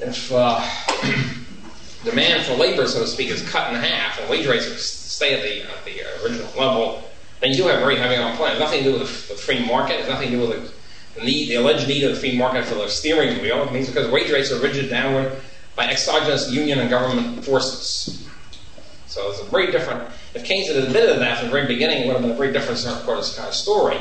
[0.00, 0.60] if uh,
[2.04, 5.42] demand for labor, so to speak, is cut in half, and wage rates stay at
[5.42, 7.02] the, at the uh, original level,
[7.40, 8.58] then you do have a very heavy unemployment.
[8.58, 9.94] Nothing to do with the free market.
[9.94, 10.74] It has nothing to do with
[11.14, 13.62] the, need, the alleged need of the free market for the steering wheel.
[13.62, 15.32] It means because wage rates are rigid downward
[15.76, 18.28] by exogenous union and government forces.
[19.06, 20.10] So it's a very different.
[20.34, 22.52] If Keynes had admitted that from the very beginning, it would have been a very
[22.52, 23.98] different sort of story.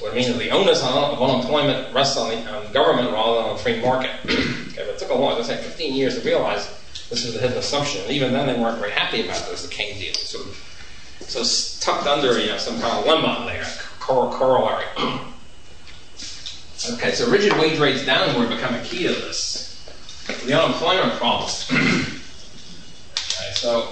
[0.00, 3.36] What it means is the onus on, of unemployment rests on the on government rather
[3.36, 4.12] than on the free market.
[4.24, 6.68] okay, but it took a long, as I say, 15 years to realize
[7.10, 8.02] this was the hidden assumption.
[8.02, 10.18] And even then, they weren't very happy about this, the Keynesians.
[10.18, 10.54] Sort of,
[11.20, 13.66] so it's tucked under you know, some kind of lemma there,
[13.98, 14.84] cor- corollary.
[16.92, 19.64] okay, so rigid wage rates downward become a key to this.
[20.44, 21.50] The unemployment problem.
[21.72, 23.88] okay, so,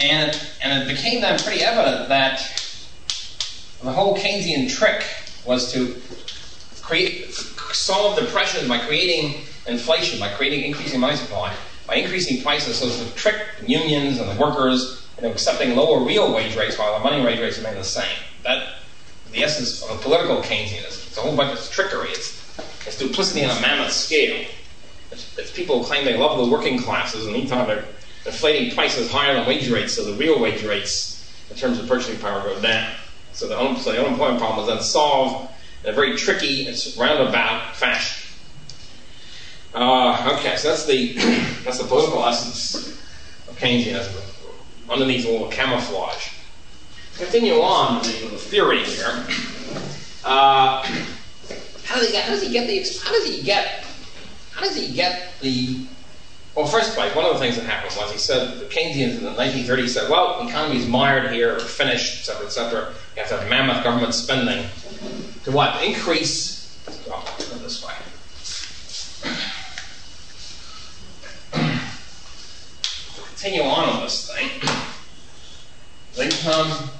[0.00, 2.67] and, and it became then pretty evident that
[3.82, 5.04] the whole Keynesian trick
[5.46, 6.00] was to
[6.82, 11.54] create, solve depression by creating inflation, by creating increasing money supply,
[11.86, 16.04] by increasing prices, so as to trick the unions and the workers into accepting lower
[16.04, 18.18] real wage rates while the money wage rates remain the same.
[18.42, 18.74] That
[19.32, 21.06] the essence of a political Keynesianism.
[21.08, 22.10] It's a whole bunch of trickery.
[22.10, 24.46] It's, it's duplicity on a mammoth scale.
[25.10, 27.84] It's, it's people who claim they love the working classes, and meantime they're
[28.24, 32.18] inflating prices higher than wage rates, so the real wage rates in terms of purchasing
[32.18, 32.92] power go down.
[33.38, 35.48] So the, the unemployment problem was then solved
[35.84, 38.36] in a very tricky and roundabout fashion.
[39.72, 41.12] Uh, okay, so that's the
[41.64, 42.88] that's the political essence
[43.48, 44.24] of Keynesianism.
[44.90, 46.30] Underneath a little camouflage.
[47.16, 49.24] Continue on with the, the theory here.
[50.24, 50.82] Uh,
[51.84, 52.24] how does he get?
[52.24, 53.00] How does he get the?
[53.04, 53.84] How does he get?
[54.50, 55.86] How does he get the?
[56.56, 59.22] Well, first, like one of the things that happened was he said the Keynesians in
[59.22, 62.94] the 1930s said, "Well, the economy's mired here, finished, etc., etc.
[63.18, 64.64] You have to have mammoth government spending
[65.42, 65.82] to what?
[65.82, 66.78] Increase.
[67.10, 67.92] Oh, go this way.
[73.26, 74.48] continue on with this thing.
[76.24, 76.90] Income,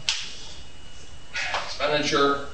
[1.66, 2.46] expenditure.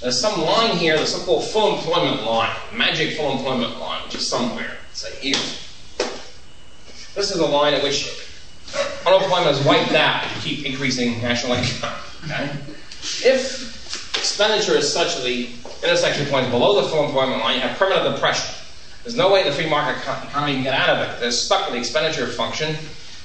[0.00, 4.26] There's some line here, the so-called full employment line, magic full employment line, which is
[4.26, 4.78] somewhere.
[4.94, 5.36] Say here.
[7.14, 8.31] This is a line at which
[9.06, 11.94] unemployment is wiped out if you keep increasing national income.
[12.24, 12.50] Okay?
[13.24, 15.50] If expenditure is such that the
[15.82, 18.54] intersection point is below the full employment line, you have permanent depression.
[19.02, 21.20] There's no way the free market economy can get out of it.
[21.20, 22.76] They're stuck with the expenditure function.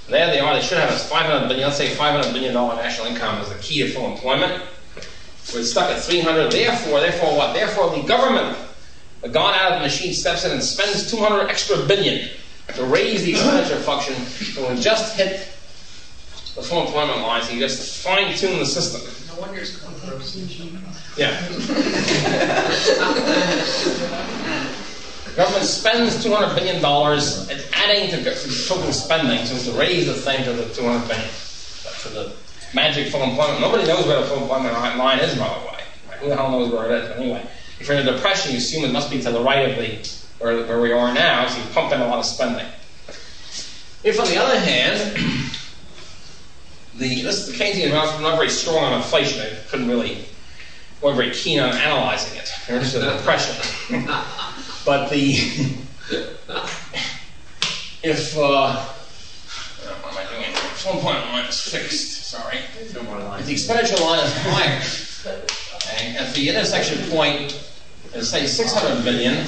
[0.10, 0.56] There they are.
[0.56, 3.60] They should have a 500 billion, let's say 500 billion dollar national income as the
[3.60, 4.64] key to full employment.
[5.54, 6.52] We're stuck at 300.
[6.52, 7.54] Therefore, therefore what?
[7.54, 8.58] Therefore, the government,
[9.22, 12.30] the gone out of the machine, steps in and spends 200 extra billion
[12.76, 14.16] to raise the expenditure function.
[14.16, 15.48] So we just hit
[16.56, 17.42] the full employment line.
[17.44, 19.02] So you just fine tune the system.
[19.34, 20.36] No wonder it's called gross.
[21.18, 21.40] Yeah.
[25.36, 27.48] Government spends two hundred billion dollars.
[27.50, 28.24] It's adding to
[28.68, 31.30] total spending, so to raise the thing to the two hundred billion,
[32.02, 32.34] to the
[32.74, 33.62] magic full employment.
[33.62, 35.84] Nobody knows where the full employment line is, by the way.
[36.20, 37.10] Who the hell knows where it is?
[37.10, 37.48] But Anyway,
[37.80, 39.84] if you're in a depression, you assume it must be to the right of the
[40.40, 42.68] where, where we are now, so you pump in a lot of spending.
[44.04, 45.52] If, on the other hand,
[46.98, 49.40] the this the Keynesian was not very strong on inflation.
[49.40, 50.26] They couldn't really
[51.02, 52.52] weren't very keen on analyzing it.
[52.68, 53.56] They're interested in depression.
[54.86, 55.78] but the
[58.04, 60.54] if uh, what am I doing?
[60.54, 62.26] Full employment line is fixed.
[62.28, 62.60] Sorry.
[62.94, 63.42] No more lines.
[63.42, 64.82] If the expenditure line is higher,
[65.76, 67.64] okay, at the intersection point
[68.14, 69.46] is say 600 billion,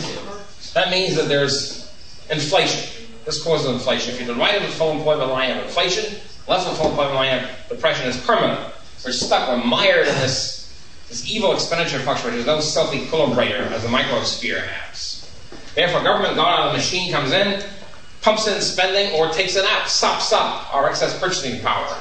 [0.73, 1.91] that means that there's
[2.29, 3.07] inflation.
[3.25, 4.13] This causes inflation.
[4.13, 6.15] If you're the right of the full employment line, have inflation.
[6.47, 8.73] Left of the full employment line, have depression is permanent.
[9.05, 9.49] We're stuck.
[9.49, 10.59] We're mired in this
[11.09, 15.27] this evil expenditure function, is no self-equilibrator as the microsphere has.
[15.73, 17.63] Therefore, government God out of the machine comes in,
[18.21, 21.97] pumps in spending, or takes it out, sops up our excess purchasing power,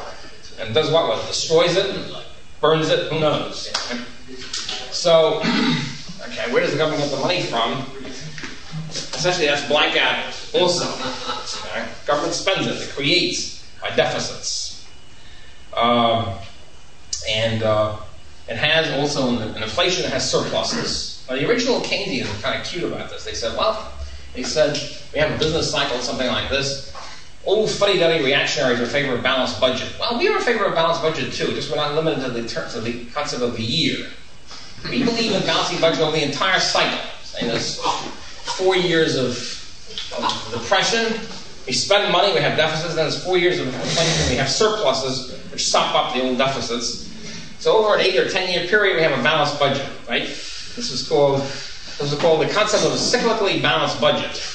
[0.61, 1.29] and does what with it?
[1.29, 1.97] Destroys it,
[2.61, 3.69] burns it, who knows?
[4.91, 5.39] So,
[6.29, 7.87] okay, where does the government get the money from?
[9.19, 10.87] Essentially, that's blackout also.
[11.69, 11.89] Okay?
[12.07, 14.87] Government spends it, it creates by deficits.
[15.77, 16.35] Um,
[17.29, 17.97] and uh,
[18.49, 21.27] it has also, an, in inflation, that has surpluses.
[21.29, 23.25] The original Keynesians were kind of cute about this.
[23.25, 23.93] They said, well,
[24.35, 24.79] they said,
[25.13, 26.95] we have a business cycle, something like this.
[27.45, 29.93] Old fuddy-duddy reactionaries are in favor of balanced budget.
[29.99, 32.49] Well, we are in favor of balanced budget too, just we're not limited to the
[32.49, 34.07] terms of the concept of the year.
[34.89, 37.01] We believe in balancing budget over the entire cycle.
[37.25, 37.81] Saying there's
[38.51, 39.37] four years of,
[40.19, 41.21] of depression,
[41.67, 45.39] we spend money, we have deficits, then there's four years of inflation, we have surpluses,
[45.53, 47.07] which sop up the old deficits.
[47.59, 50.23] So over an eight or ten year period, we have a balanced budget, right?
[50.23, 54.55] This is called This is called the concept of a cyclically balanced budget.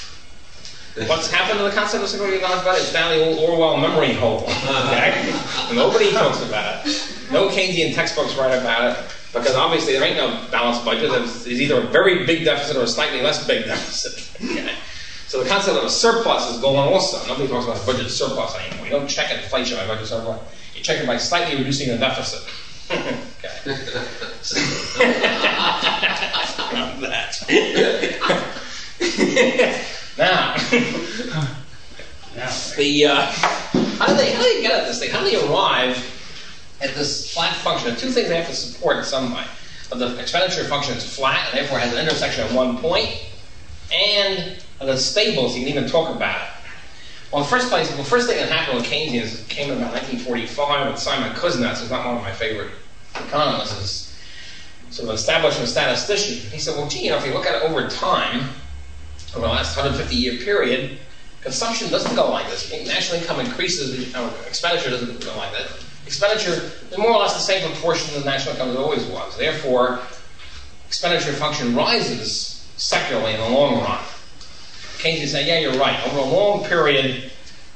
[1.07, 2.83] What's happened to the concept of a cyclically balanced budget?
[2.83, 4.45] It's down the old Orwell memory hole.
[4.93, 5.33] Okay?
[5.73, 7.09] Nobody talks about it.
[7.31, 11.09] No Keynesian textbooks write about it because obviously there ain't no balanced budget.
[11.11, 14.29] There's, either a very big deficit or a slightly less big deficit.
[14.43, 14.73] Okay?
[15.25, 17.17] So the concept of a surplus is going on also.
[17.27, 18.85] Nobody talks about a budget surplus anymore.
[18.85, 20.39] You don't check inflation by budget surplus.
[20.75, 22.41] You check it by slightly reducing the deficit.
[22.91, 23.09] okay.
[30.17, 30.57] that.
[32.35, 35.09] now, the uh, how do they how do they get at this thing?
[35.09, 36.12] How do they arrive
[36.83, 37.93] at this flat function?
[37.93, 39.45] the Two things they have to support in some way.
[39.89, 43.09] But The expenditure function is flat and therefore has an intersection at one point,
[43.91, 46.47] and it's stable, so you can even talk about it.
[47.31, 50.99] Well, the first place, the first thing that happened with Keynesians came about 1945 with
[50.99, 52.71] Simon Kuznets, who's not one of my favorite
[53.15, 56.49] economists, is sort of established a statistician.
[56.51, 58.49] He said, well, gee, you know, if you look at it over time,
[59.35, 60.99] over the last 150 year period,
[61.41, 62.71] consumption doesn't go like this.
[62.71, 65.82] National income increases, you know, expenditure doesn't go like that.
[66.05, 69.37] Expenditure is more or less the same proportion the national income as it always was.
[69.37, 69.99] Therefore,
[70.87, 73.99] expenditure function rises secularly in the long run.
[74.97, 75.99] Keynesians say, yeah, you're right.
[76.07, 77.31] Over a long period,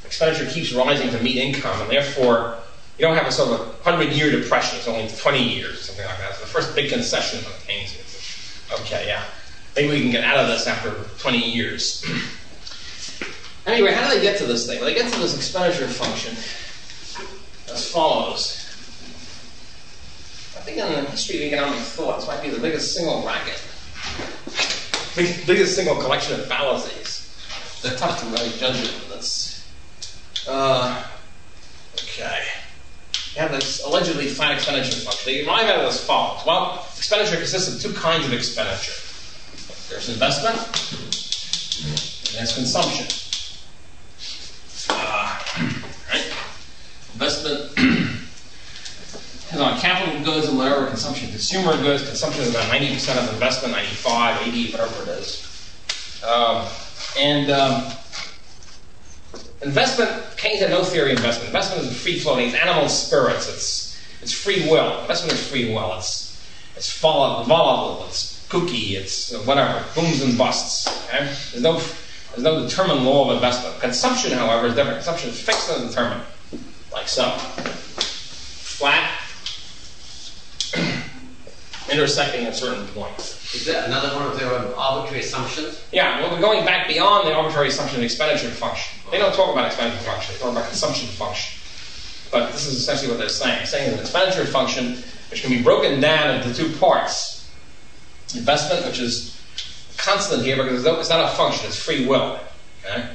[0.06, 2.58] expenditure keeps rising to meet income, and therefore,
[2.98, 4.78] you don't have a sort of a 100 year depression.
[4.78, 6.40] It's only 20 years, something like that.
[6.40, 8.82] The first big concession of Keynesians.
[8.82, 9.24] Okay, yeah.
[9.76, 12.04] Maybe we can get out of this after 20 years.
[13.68, 14.80] anyway, how do they get to this thing?
[14.80, 16.36] Well, they get to this expenditure function
[17.78, 18.64] as follows.
[20.58, 23.62] I think in the history of economic thought, this might be the biggest single racket,
[25.16, 27.24] big, biggest single collection of fallacies.
[27.82, 29.70] They're tough to really judge it on this.
[30.48, 31.06] Uh,
[31.94, 32.44] okay.
[33.36, 35.32] You have this allegedly flat expenditure function.
[35.32, 36.44] They arrive at it as follows.
[36.46, 38.94] Well, expenditure consists of two kinds of expenditure.
[39.90, 40.58] There's investment,
[42.28, 43.06] and there's consumption.
[44.90, 45.40] Uh,
[46.12, 46.34] right?
[47.14, 47.72] Investment
[49.54, 51.30] is on capital goods and whatever consumption.
[51.30, 56.24] Consumer goods, consumption is about 90% of investment, 95, 80, whatever it is.
[56.28, 56.68] Um,
[57.18, 57.92] and um,
[59.62, 61.48] investment, Keynes had no theory of investment.
[61.48, 65.02] Investment is free floating, it's animal spirits, it's, it's free will.
[65.02, 65.96] Investment is free will.
[65.98, 66.28] It's,
[66.76, 70.88] it's volatile, it's kooky, it's whatever, booms and busts.
[71.08, 71.26] Okay?
[71.26, 71.82] There's no
[72.38, 73.80] there's no determined law of investment.
[73.80, 74.98] Consumption, however, is different.
[74.98, 76.22] Consumption is fixed and determined,
[76.94, 77.32] like so.
[77.32, 79.10] Flat,
[81.92, 83.54] intersecting at certain points.
[83.56, 85.82] Is that another one of their arbitrary assumptions?
[85.92, 89.00] Yeah, well, we're going back beyond the arbitrary assumption of expenditure function.
[89.12, 91.60] They don't talk about expenditure function, they talk about consumption function.
[92.32, 93.58] But this is essentially what they're saying.
[93.58, 97.50] They're saying that expenditure function, which can be broken down into two parts.
[98.36, 99.42] Investment, which is
[99.98, 102.40] constant here because it's not a function, it's free will.
[102.84, 103.10] Okay?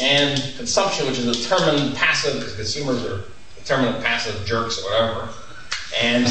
[0.00, 3.24] And consumption, which is determined passive, because consumers are
[3.56, 5.28] determined passive jerks or whatever.
[6.02, 6.26] And,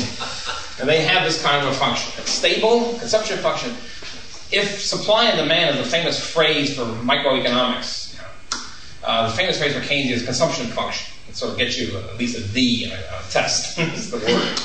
[0.80, 2.12] and they have this kind of a function.
[2.18, 3.72] It's stable, consumption function.
[4.52, 8.20] If supply and demand is the famous phrase for microeconomics,
[9.04, 11.14] uh, the famous phrase for Keynes is consumption function.
[11.28, 14.58] It sort of gets you at least a D a, a test, is the word.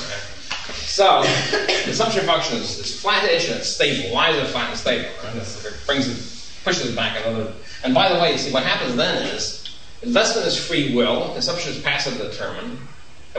[0.73, 1.23] So,
[1.83, 4.13] consumption function is, is flattish and it's stable.
[4.13, 5.09] Why is it flat and stable?
[5.23, 5.35] Right?
[5.35, 7.53] It brings it, pushes it back another.
[7.83, 11.73] And by the way, you see what happens then is investment is free will, consumption
[11.73, 12.77] is passive determined.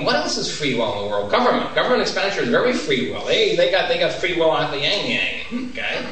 [0.00, 1.30] And what else is free will in the world?
[1.30, 1.74] Government.
[1.74, 3.22] Government expenditure is very free will.
[3.26, 5.68] They, they got they got free will out the yang yang.
[5.72, 6.06] Okay,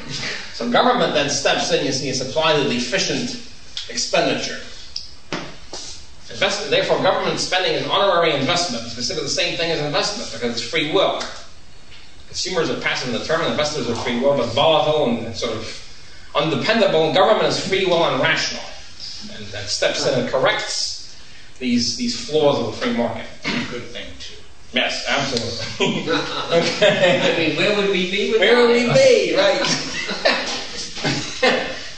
[0.52, 1.86] so government then steps in.
[1.86, 3.30] You see, the efficient
[3.88, 4.60] expenditure.
[6.30, 8.84] Invest, therefore, government spending is honorary investment.
[8.84, 11.22] It's considered the same thing as investment because it's free will.
[12.26, 15.34] Consumers are passive in the term, and determined, investors are free will, but volatile and
[15.34, 17.06] sort of undependable.
[17.06, 18.62] And government is free will and rational.
[19.34, 20.97] And that steps in and corrects
[21.58, 23.26] these, these flaws of the free market.
[23.70, 24.34] Good thing, too.
[24.72, 26.12] Yes, absolutely.
[26.58, 27.34] okay.
[27.34, 29.34] I mean, where would we be Where would we be?
[29.36, 29.60] Right.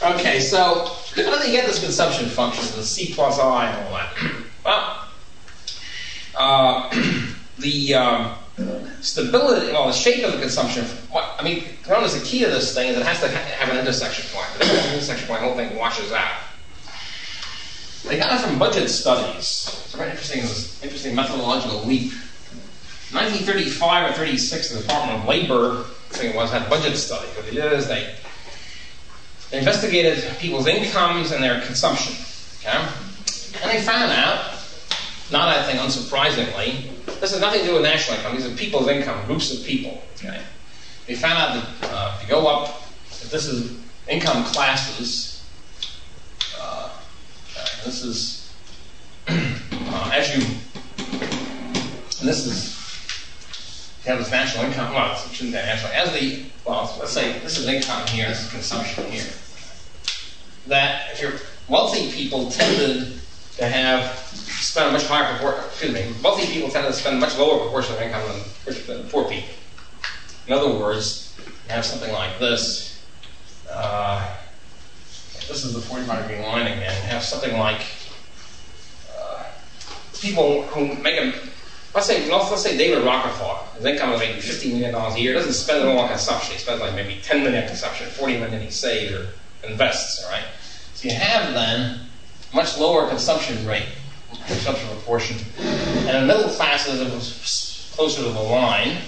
[0.14, 0.84] okay, so
[1.16, 4.14] how do they get this consumption function, the C plus I and all that?
[4.64, 5.08] Well,
[6.36, 6.90] uh,
[7.58, 8.36] the um,
[9.00, 12.90] stability, well, the shape of the consumption, I mean, notice the key to this thing
[12.90, 14.46] is it has to ha- have an intersection point.
[14.56, 16.38] If it has an intersection point, the whole thing washes out.
[18.06, 19.36] They got it from budget studies.
[19.84, 20.40] It's a very interesting,
[20.82, 22.12] interesting methodological leap.
[23.12, 27.26] 1935 or 36, the Department of Labor, I think it was, had a budget study.
[27.28, 28.14] What they did is they,
[29.52, 32.14] investigated people's incomes and their consumption.
[32.60, 32.78] Okay?
[33.62, 34.54] And they found out,
[35.32, 38.36] not I think unsurprisingly, this has nothing to do with national income.
[38.36, 40.02] These are people's income, groups of people.
[40.16, 40.40] Okay?
[41.06, 42.80] They found out that uh, if you go up
[43.22, 43.76] if this is
[44.08, 45.29] income classes,
[47.84, 48.52] this is
[49.28, 50.42] uh, as you,
[52.22, 52.80] this is
[54.04, 54.94] you have this national income.
[54.94, 55.92] Well, it shouldn't be national.
[55.92, 58.28] As the well, let's say this is income here.
[58.28, 59.30] This is consumption here.
[60.66, 61.34] That if you're
[61.68, 63.20] wealthy people tended
[63.56, 65.64] to have spend a much higher proportion.
[65.70, 66.14] Excuse me.
[66.22, 68.22] Wealthy people tended to spend a much lower proportion of income
[68.64, 69.54] than, than poor people.
[70.46, 73.04] In other words, you have something like this.
[73.70, 74.36] Uh,
[75.50, 76.94] this is the 45 degree line again.
[77.08, 77.80] Have something like
[79.18, 79.44] uh,
[80.14, 81.34] people who make a
[81.92, 85.54] Let's say, let's, say David Rockefeller, his income is maybe $15 million a year, doesn't
[85.54, 86.52] spend it all on consumption.
[86.52, 89.26] He spends like maybe 10 million on consumption, 40 million he saves or
[89.68, 90.44] invests, all right?
[90.94, 91.98] So you have then
[92.54, 93.88] much lower consumption rate,
[94.46, 95.36] consumption proportion.
[95.58, 98.98] And in middle classes, it closer to the line,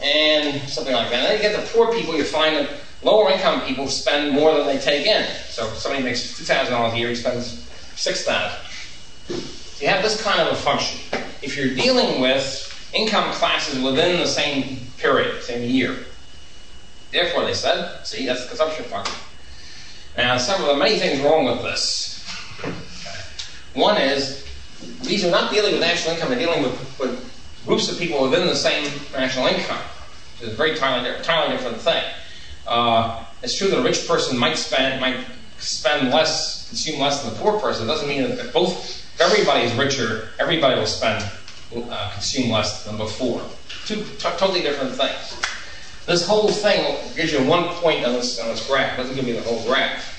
[0.00, 1.16] and something like that.
[1.16, 2.70] And then you get the poor people, you find that
[3.04, 5.26] lower income people spend more than they take in.
[5.48, 8.64] So if somebody makes $2,000 a year, he spends 6000
[9.80, 10.98] you have this kind of a function.
[11.42, 15.96] If you're dealing with income classes within the same period, same year,
[17.10, 19.14] therefore they said, see, that's the consumption function.
[20.16, 22.24] Now, some of the many things wrong with this.
[23.74, 24.46] One is
[25.02, 28.46] these are not dealing with national income; they're dealing with, with groups of people within
[28.46, 29.82] the same national income.
[30.40, 32.04] It's a very entirely, entirely different thing.
[32.66, 35.24] Uh, it's true that a rich person might spend might
[35.58, 37.84] spend less, consume less than the poor person.
[37.84, 41.24] It doesn't mean that both if everybody is richer, everybody will spend,
[41.74, 43.40] uh, consume less than before.
[43.86, 45.36] Two t- totally different things.
[46.06, 48.98] This whole thing gives you one point on this, on this graph.
[48.98, 50.10] It doesn't give you the whole graph.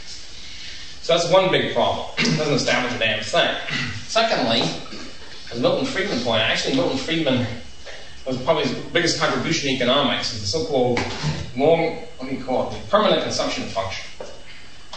[1.03, 2.07] So that's one big problem.
[2.17, 3.55] It doesn't establish a damn thing.
[4.07, 4.61] Secondly,
[5.51, 7.45] as Milton Friedman pointed out, actually Milton Friedman
[8.25, 10.99] was probably his biggest contribution to economics is the so-called
[11.55, 14.03] long, what do you call it, the permanent consumption function.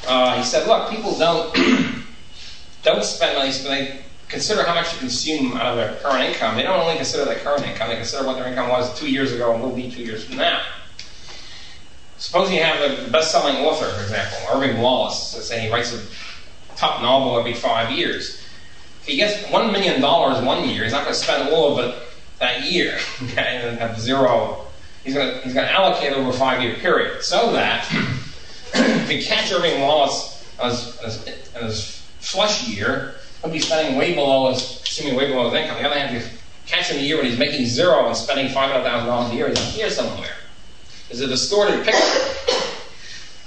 [0.06, 1.54] Uh, he said, look, people don't
[2.82, 6.56] don't spend money, but they consider how much to consume out of their current income.
[6.56, 9.32] They don't only consider their current income, they consider what their income was two years
[9.32, 10.62] ago and will be two years from now.
[12.16, 15.34] Suppose you have a best-selling author, for example, Irving Wallace.
[15.34, 16.02] Let's say he writes a
[16.76, 18.42] top novel every five years.
[19.02, 21.86] If he gets one million dollars one year, he's not going to spend all of
[21.86, 21.94] it
[22.38, 24.64] that year, okay, and have zero.
[25.08, 27.88] He's going to he's to allocate over a five-year period, so that
[28.74, 34.52] if you catch Irving Wallace as, as, as flush year, he'll be spending way below
[34.52, 35.76] his, assuming way below his income.
[35.76, 38.14] On the other hand, if you catch him a year when he's making zero and
[38.14, 40.34] spending $500,000 a year, he's here somewhere.
[41.08, 42.00] It's a distorted picture.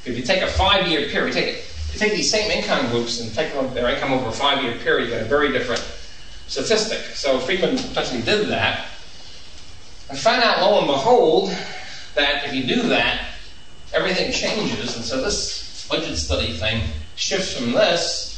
[0.03, 1.55] If you take a five-year period, you take,
[1.93, 5.11] you take these same income groups and take their income over a five-year period, you
[5.11, 5.81] get a very different
[6.47, 7.01] statistic.
[7.13, 8.87] So Friedman essentially did that
[10.11, 11.49] and find out, lo and behold,
[12.15, 13.25] that if you do that,
[13.93, 14.95] everything changes.
[14.95, 16.83] And so this budget study thing
[17.15, 18.29] shifts from this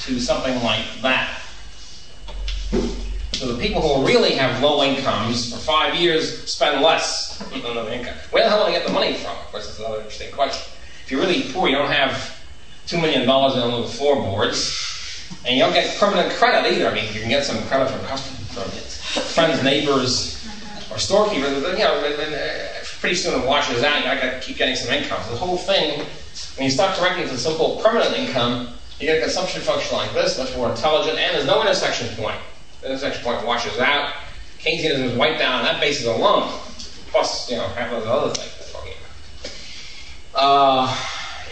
[0.00, 1.40] to something like that.
[3.32, 7.98] So the people who really have low incomes for five years spend less than the
[7.98, 8.14] income.
[8.30, 9.30] Where the hell do they get the money from?
[9.30, 10.70] Of course, that's another interesting question.
[11.04, 12.38] If you're really poor, you don't have
[12.86, 16.88] two million dollars in little floorboards, and you don't get permanent credit either.
[16.88, 20.39] I mean, you can get some credit from customers, from friends, neighbors,
[20.90, 21.62] or storekeepers.
[21.62, 22.00] But, you know,
[23.00, 23.98] pretty soon it washes out.
[23.98, 25.22] You got to keep getting some income.
[25.24, 26.04] So the whole thing,
[26.56, 28.68] when you start correcting to the so-called permanent income,
[29.00, 32.38] you get a consumption function like this, much more intelligent, and there's no intersection point.
[32.82, 34.12] The intersection point washes out.
[34.58, 36.52] Keynesianism is wiped out on that basis alone,
[37.10, 38.92] plus, you know, half those other things we're talking
[40.34, 40.42] about.
[40.42, 40.96] Uh,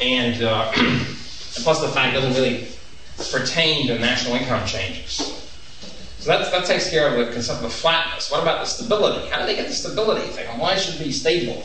[0.02, 1.06] and, uh, and
[1.64, 2.68] plus the fact it doesn't really
[3.32, 5.47] pertain to national income changes.
[6.20, 8.30] So that, that takes care of the concept of flatness.
[8.30, 9.28] What about the stability?
[9.28, 10.46] How do they get the stability thing?
[10.58, 11.62] why should it be stable?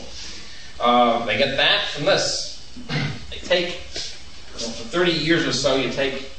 [0.78, 2.52] Uh, they get that from this.
[3.30, 3.80] They take
[4.56, 6.30] so for 30 years or so, you take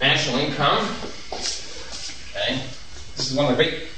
[0.00, 0.86] national income.
[1.32, 2.62] Okay,
[3.16, 3.88] this is one of the great.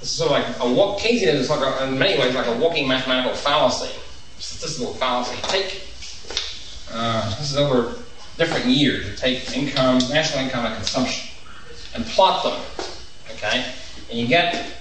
[0.00, 1.00] This is sort of like a walk.
[1.00, 3.92] Keynesianism is like a, in many ways like a walking mathematical fallacy,
[4.38, 5.36] statistical fallacy.
[5.48, 5.82] Take
[6.92, 7.96] uh, this is over
[8.38, 9.08] different years.
[9.08, 11.28] You take income, national income, and consumption,
[11.94, 12.60] and plot them.
[13.36, 13.64] Okay,
[14.10, 14.72] and you get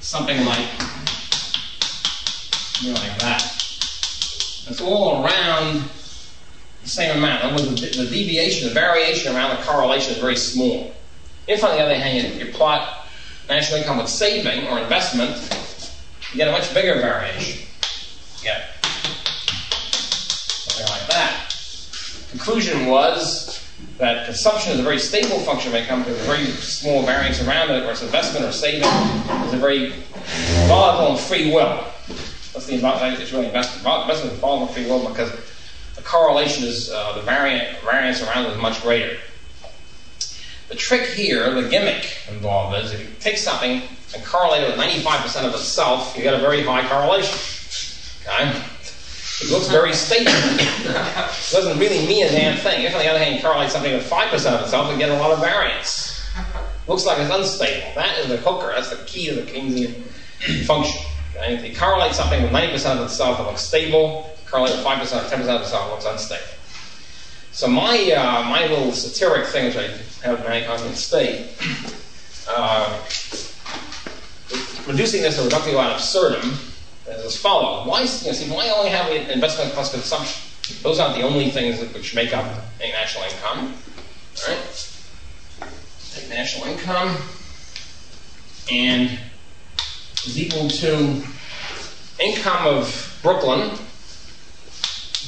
[0.00, 0.68] something like
[2.90, 3.42] like that.
[4.66, 5.84] It's all around
[6.82, 7.56] the same amount.
[7.56, 10.92] the, the deviation, the variation around the correlation is very small.
[11.46, 13.06] If, on the other hand, you, you plot
[13.48, 15.30] national income with saving or investment,
[16.32, 17.66] you get a much bigger variation.
[18.42, 18.50] You
[20.42, 21.54] something like that.
[22.30, 23.51] Conclusion was
[23.98, 27.82] that consumption is a very stable function of income a very small variance around it,
[27.82, 28.88] whereas investment or saving
[29.46, 29.92] is a very
[30.66, 31.84] volatile and free will.
[32.54, 33.22] Let's What's the?
[33.22, 34.02] It's really investment.
[34.02, 35.32] Investment is falling free will because
[35.96, 39.18] the correlation is uh, the variant variance around it is much greater.
[40.68, 43.82] The trick here, the gimmick involved is if you take something
[44.14, 47.38] and correlate it with 95% of itself, you get a very high correlation.
[48.22, 48.62] Okay?
[49.42, 50.30] It looks very stable.
[50.30, 52.84] it doesn't really mean a damn thing.
[52.84, 55.14] If, on the other hand, you correlate something with 5% of itself, you get a
[55.14, 56.24] lot of variance.
[56.86, 57.92] Looks like it's unstable.
[57.96, 58.68] That is the hooker.
[58.68, 59.94] That's the key to the Keynesian
[60.64, 61.02] function.
[61.34, 61.54] Okay?
[61.54, 64.30] If you correlate something with 90% of itself, it looks stable.
[64.46, 66.58] Correlate with 5%, 10% of itself, it looks unstable.
[67.52, 69.88] So my uh, my little satiric thing, which I
[70.26, 71.50] have in many constant state,
[72.48, 72.98] uh,
[74.86, 76.58] reducing this to reductio ad absurdum
[77.20, 77.86] as follows.
[77.86, 80.42] Why, you know, see, why only have we investment plus consumption?
[80.82, 82.46] Those aren't the only things that, which make up
[82.80, 83.74] a national income.
[84.48, 84.88] All right?
[86.12, 87.16] Take national income
[88.70, 89.18] and
[90.24, 91.22] is equal to
[92.20, 93.76] income of Brooklyn,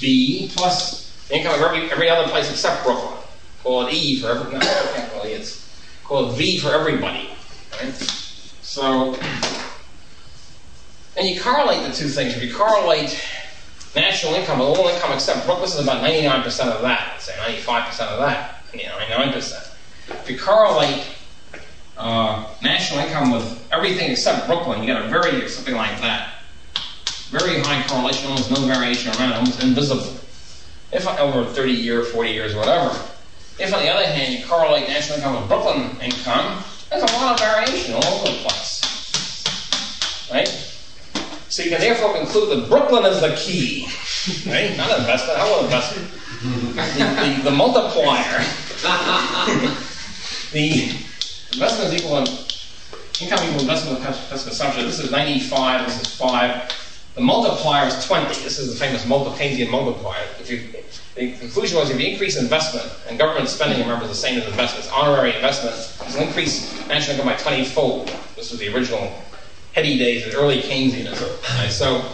[0.00, 3.18] B, plus income of every, every other place except Brooklyn.
[3.62, 5.66] Call it E for call it, it's
[6.04, 7.30] called V for everybody.
[7.80, 7.94] Right?
[7.94, 9.16] So,
[11.16, 12.34] and you correlate the two things.
[12.34, 13.20] If you correlate
[13.94, 17.32] national income with all income except Brooklyn, this is about 99% of that, say
[17.64, 19.70] 95% of that, you know, 99%.
[20.08, 21.06] If you correlate
[21.96, 26.30] uh, national income with everything except Brooklyn, you get a very, something like that.
[27.30, 30.20] Very high correlation, almost no variation around almost invisible.
[30.92, 32.90] If over 30 years, 40 years, whatever.
[33.58, 37.34] If, on the other hand, you correlate national income with Brooklyn income, there's a lot
[37.34, 38.80] of variation all over the place.
[40.30, 40.73] Right?
[41.54, 43.86] So you can therefore conclude that Brooklyn is the key.
[44.44, 44.76] Right?
[44.76, 45.38] Not investment.
[45.38, 46.10] How will investment?
[46.42, 48.40] The, the, the multiplier.
[50.50, 50.98] the
[51.52, 52.32] investment is equal to
[53.22, 54.84] income equal investment plus consumption.
[54.84, 57.12] This is 95, this is 5.
[57.14, 58.26] The multiplier is 20.
[58.42, 60.26] This is the famous Keynesian multiplier.
[60.40, 60.60] If you,
[61.14, 64.46] the conclusion was if you increase investment, and government spending, remember, is the same as
[64.48, 65.76] investment, it's honorary investment,
[66.08, 68.08] it'll increase national income by 20 fold.
[68.34, 69.14] This was the original
[69.74, 71.58] heady days of early Keynesianism.
[71.58, 71.70] Right?
[71.70, 72.04] So,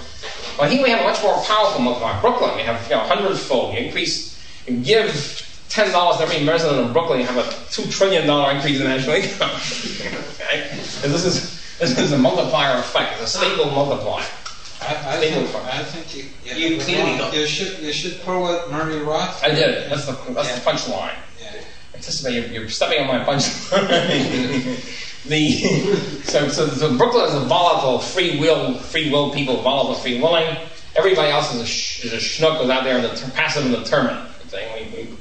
[0.58, 2.20] well, here we have a much more powerful multiplier.
[2.20, 3.74] Brooklyn, we have you know, 100 fold.
[3.74, 7.84] You increase, you give ten dollars to every resident of Brooklyn, you have a two
[7.90, 9.50] trillion dollar increase in national income.
[10.40, 13.20] okay, and this is this is a multiplier effect.
[13.22, 14.26] It's a stable multiplier.
[14.82, 15.54] I, I, think.
[15.54, 16.24] I think you,
[16.56, 17.18] you, You it clearly wrong.
[17.18, 19.44] got- you should you should pull what Murray Roth.
[19.44, 19.90] I did.
[19.90, 20.54] That's the that's Yeah.
[20.58, 21.14] the punchline.
[22.01, 23.86] Anticipate you're, you're stepping on my punchline.
[25.28, 30.18] the so, so so Brooklyn is a volatile free will free will people volatile free
[30.18, 30.57] willing.
[30.96, 33.66] Everybody else is a, sh- is a schnook who's out there in the ter- passive
[33.66, 34.26] and determined.
[34.48, 35.14] Thing.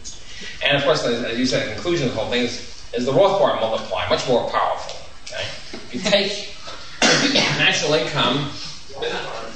[0.65, 3.11] And of course, as, you said, the conclusion of the whole thing is, is the
[3.11, 4.95] Rothbard multiplier, much more powerful.
[5.25, 5.43] Okay?
[5.43, 6.55] If you take
[7.59, 8.49] national income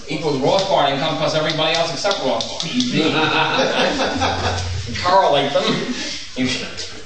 [0.09, 2.93] equals Rothbard income plus everybody else except Rothbard, EV.
[4.89, 5.63] you correlate them.
[6.35, 6.47] You,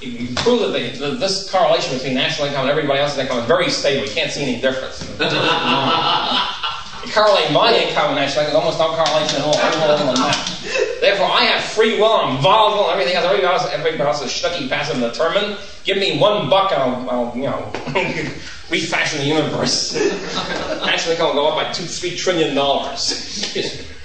[0.01, 3.45] you prove that, they, that this correlation between national income and everybody else's income is
[3.45, 4.05] very stable.
[4.05, 5.01] You can't see any difference.
[5.19, 9.57] you correlate my income and national income, almost no correlation at all.
[9.57, 10.97] I'm that.
[11.01, 12.13] Therefore, I have free will.
[12.13, 12.89] I'm volatile.
[12.89, 15.57] and Everything else, everybody else, everybody else is schnucky, passive, and determined.
[15.83, 17.71] Give me one buck, and I'll, I'll you know,
[18.69, 19.93] refashion the universe.
[20.85, 23.53] national income will go up by two, three trillion dollars.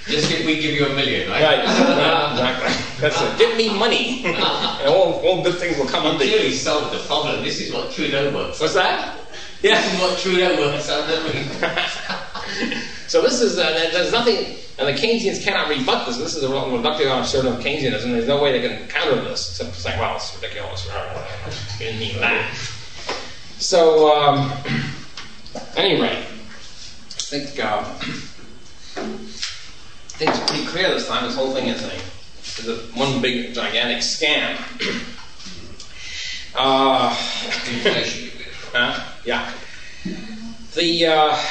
[0.06, 1.42] Just if we give you a million, right?
[1.42, 2.91] Right, yeah, exactly.
[3.02, 3.36] That's it.
[3.38, 4.36] Give me money, and
[4.86, 6.30] all, all good things will come You unto you.
[6.30, 7.42] clearly solved the problem.
[7.42, 8.60] This is what Trudeau works.
[8.60, 9.18] What's that?
[9.60, 9.84] This Yeah.
[9.94, 11.02] is what Trudeau works on.
[13.08, 16.16] so this is uh, there's nothing, and the Keynesians cannot rebut this.
[16.18, 18.12] This is a reductio ad absurdum of Keynesianism.
[18.12, 22.20] There's no way they can counter this except saying, "Well, it's ridiculous." You didn't mean
[22.20, 22.54] that.
[23.58, 24.52] So, um,
[25.76, 27.84] anyway, I think uh,
[28.96, 29.04] I
[30.18, 31.24] think it's pretty clear this time.
[31.26, 31.90] This whole thing is a
[32.42, 34.58] is a one big gigantic scam.
[36.54, 37.14] Uh.
[38.72, 39.04] Huh?
[39.24, 39.52] Yeah.
[40.74, 41.44] The uh,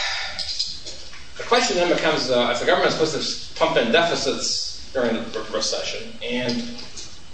[1.38, 5.14] the question then becomes: uh, if the government is supposed to pump in deficits during
[5.14, 6.64] the re- recession and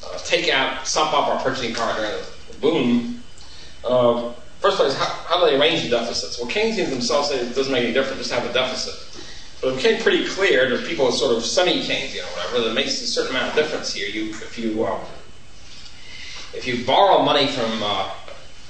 [0.04, 3.24] uh, take out, sop up our purchasing power during the boom,
[3.86, 6.38] uh, first place, how, how do they arrange the deficits?
[6.38, 9.17] Well, Keynesians themselves say it doesn't make any difference; just have a deficit.
[9.62, 13.02] But it became pretty clear to people sort of sunny semi-Keynesian or whatever that makes
[13.02, 14.08] a certain amount of difference here.
[14.08, 15.00] You, if you uh,
[16.54, 18.12] if you borrow money from uh,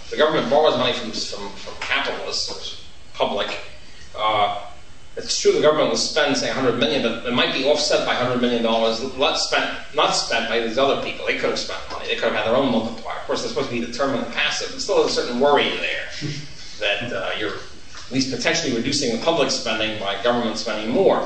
[0.10, 3.58] the government borrows money from from, from capitalists public.
[4.16, 4.64] Uh,
[5.18, 8.14] it's true the government will spend say 100 million, but it might be offset by
[8.14, 11.26] 100 million dollars less spent, not spent by these other people.
[11.26, 12.08] They could have spent money.
[12.08, 13.18] They could have had their own multiplier.
[13.18, 16.06] Of course, they're supposed to be determined passive, but still, there's a certain worry there
[16.80, 17.54] that uh, you're
[18.08, 21.20] at least potentially reducing the public spending by government spending more.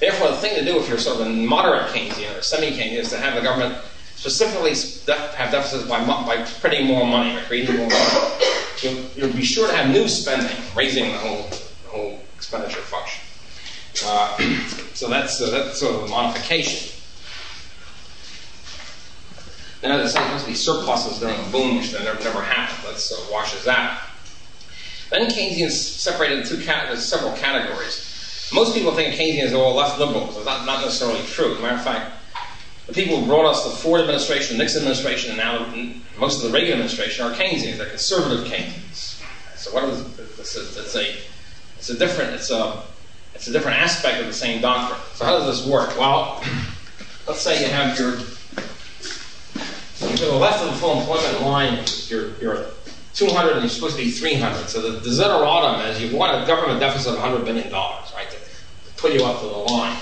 [0.00, 3.10] Therefore, the thing to do if you're sort of a moderate Keynesian or semi-Keynesian is
[3.10, 3.78] to have the government
[4.16, 8.20] specifically def- have deficits by, mo- by printing more money, by creating more money.
[8.82, 13.22] You'll, you'll be sure to have new spending, raising the whole, the whole expenditure function.
[14.04, 14.36] Uh,
[14.94, 16.90] so that's, uh, that's sort of a modification.
[19.84, 22.88] Now, there's supposed to be surpluses during a boom, which never, never happened.
[22.88, 24.00] That sort of washes out.
[25.10, 28.50] Then Keynesians separated into several categories.
[28.52, 30.34] Most people think Keynesians are all left liberals.
[30.34, 31.58] That's not, not necessarily true.
[31.60, 32.12] Matter of fact,
[32.86, 35.72] the people who brought us the Ford administration, the Nixon administration, and now
[36.18, 37.78] most of the Reagan administration are Keynesians.
[37.78, 39.22] They're conservative Keynesians.
[39.56, 40.04] So what is
[40.36, 40.56] this?
[40.56, 41.16] Is, it's a
[41.78, 42.82] it's a different it's a
[43.34, 45.00] it's a different aspect of the same doctrine.
[45.14, 45.98] So how does this work?
[45.98, 46.44] Well,
[47.26, 48.18] let's say you have your
[50.16, 52.83] to the left of the full employment line, you're at
[53.14, 54.68] 200 and you're supposed to be 300.
[54.68, 58.36] So the desideratum is you want a government deficit of $100 billion, right, to
[58.96, 59.98] put you up to the line.